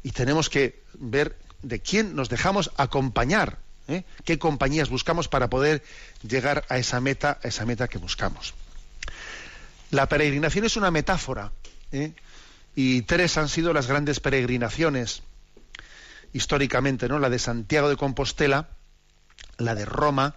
[0.02, 4.02] y tenemos que ver de quién nos dejamos acompañar, ¿eh?
[4.24, 5.82] qué compañías buscamos para poder
[6.26, 8.54] llegar a esa meta, a esa meta que buscamos.
[9.92, 11.52] La peregrinación es una metáfora,
[11.92, 12.12] ¿eh?
[12.74, 15.22] y tres han sido las grandes peregrinaciones
[16.34, 17.18] históricamente, ¿no?
[17.18, 18.68] La de Santiago de Compostela,
[19.56, 20.34] la de Roma,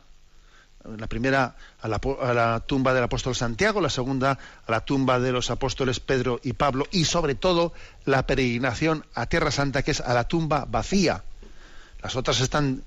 [0.95, 5.49] la primera a la, tumba del apóstol Santiago, la segunda a la tumba de los
[5.49, 7.73] apóstoles Pedro y Pablo y sobre todo
[8.05, 11.23] la peregrinación a Tierra Santa que es a la tumba vacía.
[12.01, 12.83] Las otras están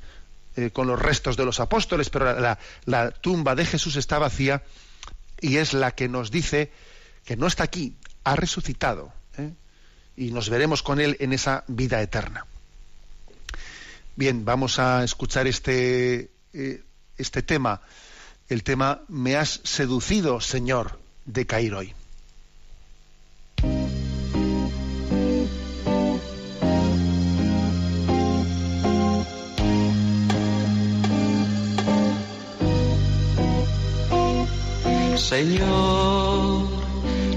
[0.56, 2.56] eh, con los restos de los apóstoles, pero
[2.86, 4.62] la, tumba de Jesús está vacía
[5.40, 6.72] y es la que nos dice
[7.24, 9.52] que no está aquí, ha resucitado ¿eh?
[10.16, 12.46] y nos veremos con él en esa vida eterna.
[14.16, 16.82] Bien, vamos a escuchar este eh,
[17.16, 17.80] este tema,
[18.48, 21.94] el tema Me has seducido, Señor, de Cairoy.
[35.16, 36.68] Señor,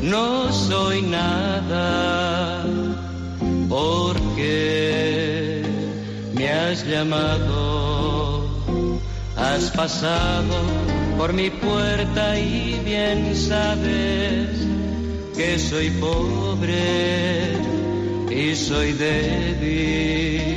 [0.02, 2.66] no soy nada
[3.70, 4.93] porque
[6.74, 8.50] has llamado.
[9.38, 10.56] Has pasado
[11.18, 14.50] por mi puerta y bien sabes
[15.36, 17.54] que soy pobre
[18.32, 20.56] y soy débil,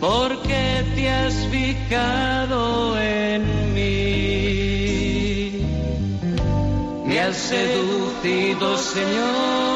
[0.00, 3.90] porque te has fijado en mí.
[7.06, 9.75] Me has seducido, Señor,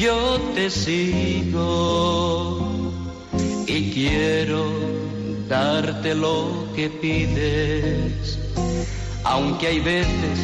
[0.00, 2.58] yo te sigo
[3.66, 4.64] y quiero
[5.46, 8.38] darte lo que pides,
[9.24, 10.38] aunque hay veces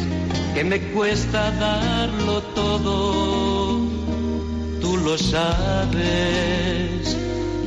[0.53, 3.79] que me cuesta darlo todo,
[4.79, 5.97] tú lo sabes,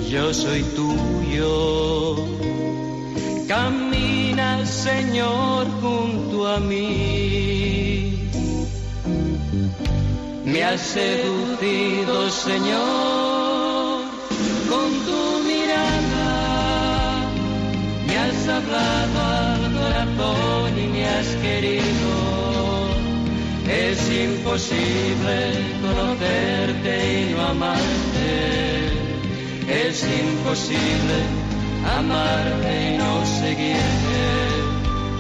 [0.09, 2.15] yo soy tuyo.
[3.49, 7.60] Camina, Señor, junto a mí.
[10.53, 14.03] Me has seducido, Señor,
[14.69, 17.23] con tu mirada.
[18.05, 22.11] Me has hablado al corazón y me has querido.
[23.69, 25.37] Es imposible
[25.83, 28.31] conocerte y no amarte.
[29.69, 31.17] Es imposible
[31.97, 34.21] amarte y no seguirte.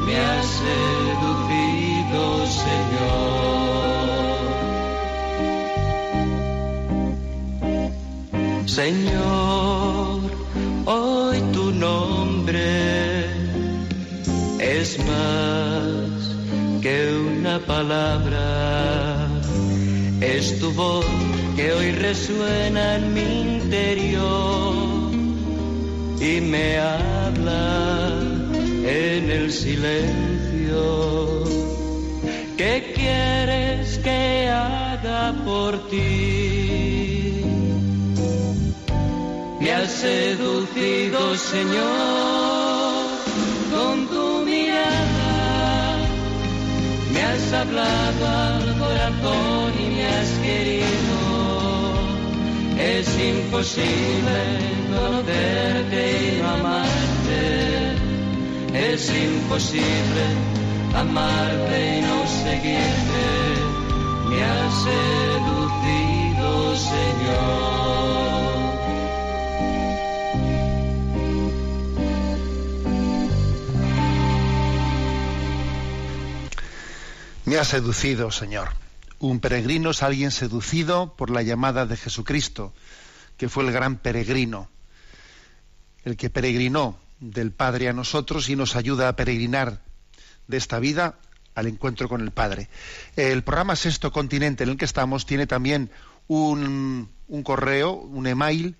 [0.07, 3.89] Me has seducido, Señor.
[8.70, 10.30] Señor,
[10.86, 13.24] hoy tu nombre
[14.60, 16.36] es más
[16.80, 19.26] que una palabra,
[20.20, 21.04] es tu voz
[21.56, 24.74] que hoy resuena en mi interior
[26.20, 28.20] y me habla
[28.84, 31.42] en el silencio.
[32.56, 36.39] ¿Qué quieres que haga por ti?
[39.70, 41.84] Me has seducido, Señor,
[43.70, 45.96] con tu mirada.
[47.12, 51.20] Me has hablado al corazón y me has querido.
[52.80, 54.38] Es imposible
[54.90, 57.40] conocerte y no amarte.
[58.74, 60.24] Es imposible
[60.96, 63.24] amarte y no seguirte.
[64.30, 68.19] Me has seducido, Señor.
[77.51, 78.68] Me ha seducido, Señor.
[79.18, 82.72] Un peregrino es alguien seducido por la llamada de Jesucristo,
[83.36, 84.70] que fue el gran peregrino,
[86.05, 89.82] el que peregrinó del Padre a nosotros y nos ayuda a peregrinar
[90.46, 91.18] de esta vida
[91.57, 92.68] al encuentro con el Padre.
[93.16, 95.90] El programa Sexto Continente en el que estamos tiene también
[96.28, 98.76] un, un correo, un email,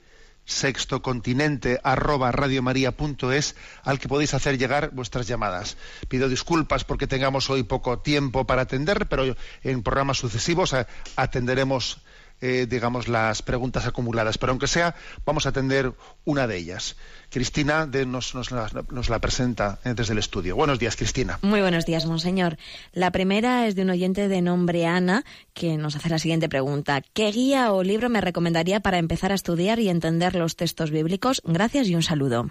[0.51, 5.77] sextocontinente arroba radiomaria.es al que podéis hacer llegar vuestras llamadas.
[6.09, 10.87] Pido disculpas porque tengamos hoy poco tiempo para atender, pero en programas sucesivos a-
[11.17, 11.99] atenderemos
[12.41, 14.39] eh, digamos las preguntas acumuladas.
[14.39, 15.93] Pero aunque sea, vamos a atender
[16.25, 16.97] una de ellas.
[17.31, 20.57] Cristina de- nos, nos la, nos la presenta eh, desde el estudio.
[20.57, 21.39] Buenos días, Cristina.
[21.43, 22.57] Muy buenos días, monseñor.
[22.93, 25.25] La primera es de un oyente de nombre Ana,
[25.55, 27.03] que nos hace la siguiente pregunta.
[27.13, 31.43] ¿Qué guía o libro me recomendaría para empezar a estudiar y entender los textos bíblicos?
[31.45, 32.51] Gracias y un saludo.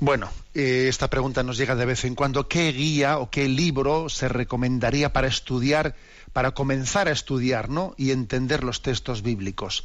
[0.00, 2.46] Bueno, eh, esta pregunta nos llega de vez en cuando.
[2.46, 5.96] ¿Qué guía o qué libro se recomendaría para estudiar,
[6.38, 7.94] para comenzar a estudiar, ¿no?
[7.96, 9.82] Y entender los textos bíblicos.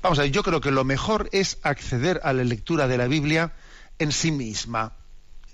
[0.00, 3.08] Vamos a ver, yo creo que lo mejor es acceder a la lectura de la
[3.08, 3.52] Biblia
[3.98, 4.94] en sí misma,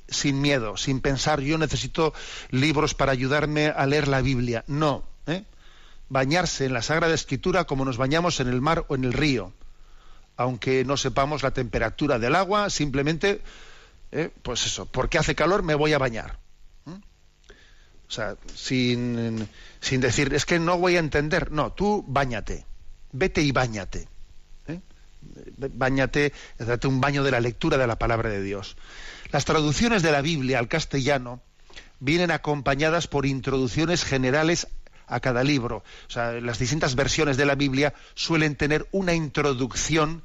[0.07, 2.14] sin miedo, sin pensar, yo necesito
[2.51, 4.62] libros para ayudarme a leer la Biblia.
[4.68, 5.45] No, ¿eh?
[6.09, 9.53] Bañarse en la Sagrada Escritura como nos bañamos en el mar o en el río.
[10.36, 13.43] Aunque no sepamos la temperatura del agua, simplemente
[14.12, 14.30] ¿eh?
[14.43, 16.39] pues eso, porque hace calor me voy a bañar.
[18.09, 19.48] O sea, sin,
[19.80, 21.52] sin decir, es que no voy a entender.
[21.52, 22.64] No, tú bañate,
[23.12, 24.09] vete y bañate.
[24.66, 24.80] ¿eh?
[25.56, 28.76] Báñate, date un baño de la lectura de la palabra de Dios.
[29.30, 31.42] Las traducciones de la Biblia al castellano
[32.00, 34.68] vienen acompañadas por introducciones generales
[35.06, 35.84] a cada libro.
[36.06, 40.22] O sea, las distintas versiones de la Biblia suelen tener una introducción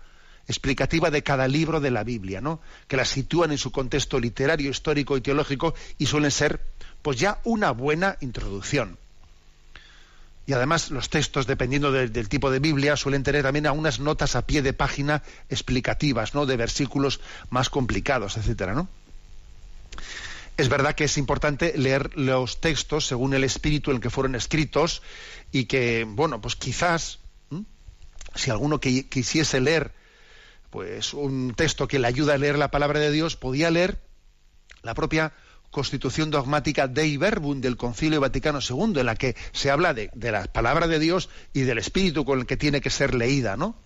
[0.48, 2.60] explicativa de cada libro de la Biblia, ¿no?
[2.88, 6.60] Que la sitúan en su contexto literario, histórico y teológico y suelen ser,
[7.02, 8.98] pues ya una buena introducción.
[10.46, 14.36] Y además los textos, dependiendo de- del tipo de Biblia, suelen tener también algunas notas
[14.36, 16.46] a pie de página explicativas, ¿no?
[16.46, 18.90] De versículos más complicados, etcétera, ¿no?
[20.58, 25.02] Es verdad que es importante leer los textos según el espíritu en que fueron escritos
[25.52, 27.20] y que, bueno, pues quizás,
[28.36, 29.92] si alguno quisiese leer
[30.74, 34.00] pues un texto que le ayuda a leer la palabra de Dios, podía leer
[34.82, 35.32] la propia
[35.70, 40.46] constitución dogmática Dei Verbum del Concilio Vaticano II, en la que se habla de, la
[40.46, 43.78] palabra de Dios y del espíritu con el que tiene que ser leída, ¿no?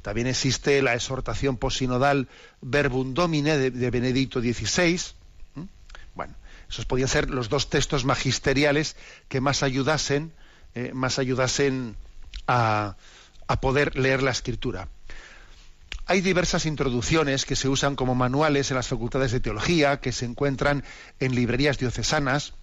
[0.00, 2.26] También existe la exhortación posinodal
[2.62, 4.98] Verbum Domine de, Benedicto XVI.
[6.14, 6.34] Bueno,
[6.70, 8.96] esos podían ser los dos textos magisteriales
[9.28, 10.32] que más ayudasen,
[10.74, 11.96] eh, más ayudasen
[12.46, 12.96] a
[13.60, 14.88] poder leer la escritura.
[16.06, 20.24] Hay diversas introducciones que se usan como manuales en las facultades de teología, que se
[20.24, 20.84] encuentran
[21.20, 22.54] en librerías diocesanas,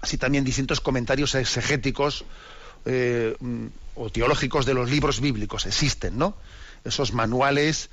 [0.00, 2.24] así también distintos comentarios exegéticos
[2.84, 5.66] eh, mm, o teológicos de los libros bíblicos.
[5.66, 6.36] Existen, ¿no?
[6.84, 7.90] Esos manuales.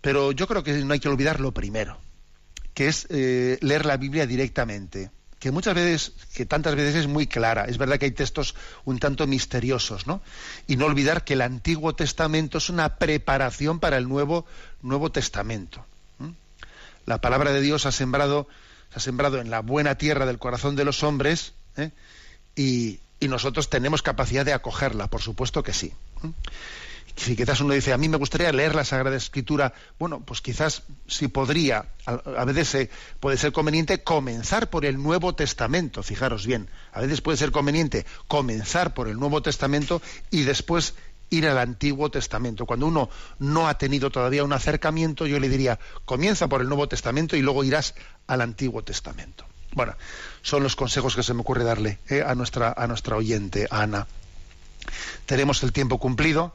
[0.00, 1.98] Pero yo creo que no hay que olvidar lo primero,
[2.74, 5.12] que es eh, leer la Biblia directamente
[5.42, 7.64] que muchas veces, que tantas veces es muy clara.
[7.64, 10.22] Es verdad que hay textos un tanto misteriosos, ¿no?
[10.68, 14.46] Y no olvidar que el Antiguo Testamento es una preparación para el Nuevo,
[14.82, 15.84] Nuevo Testamento.
[17.06, 18.46] La palabra de Dios ha sembrado,
[18.92, 21.90] se ha sembrado en la buena tierra del corazón de los hombres, ¿eh?
[22.54, 25.92] y, y nosotros tenemos capacidad de acogerla, por supuesto que sí.
[27.16, 30.82] Si quizás uno dice, a mí me gustaría leer la Sagrada Escritura, bueno, pues quizás
[31.06, 32.90] si podría, a, veces eh,
[33.20, 38.06] puede ser conveniente comenzar por el Nuevo Testamento, fijaros bien, a veces puede ser conveniente
[38.28, 40.00] comenzar por el Nuevo Testamento
[40.30, 40.94] y después
[41.30, 42.66] ir al Antiguo Testamento.
[42.66, 46.88] Cuando uno no ha tenido todavía un acercamiento, yo le diría, comienza por el Nuevo
[46.88, 47.94] Testamento y luego irás
[48.26, 49.46] al Antiguo Testamento.
[49.74, 49.94] Bueno,
[50.42, 54.06] son los consejos que se me ocurre darle eh, a, nuestra, a nuestra oyente, Ana.
[55.24, 56.54] Tenemos el tiempo cumplido.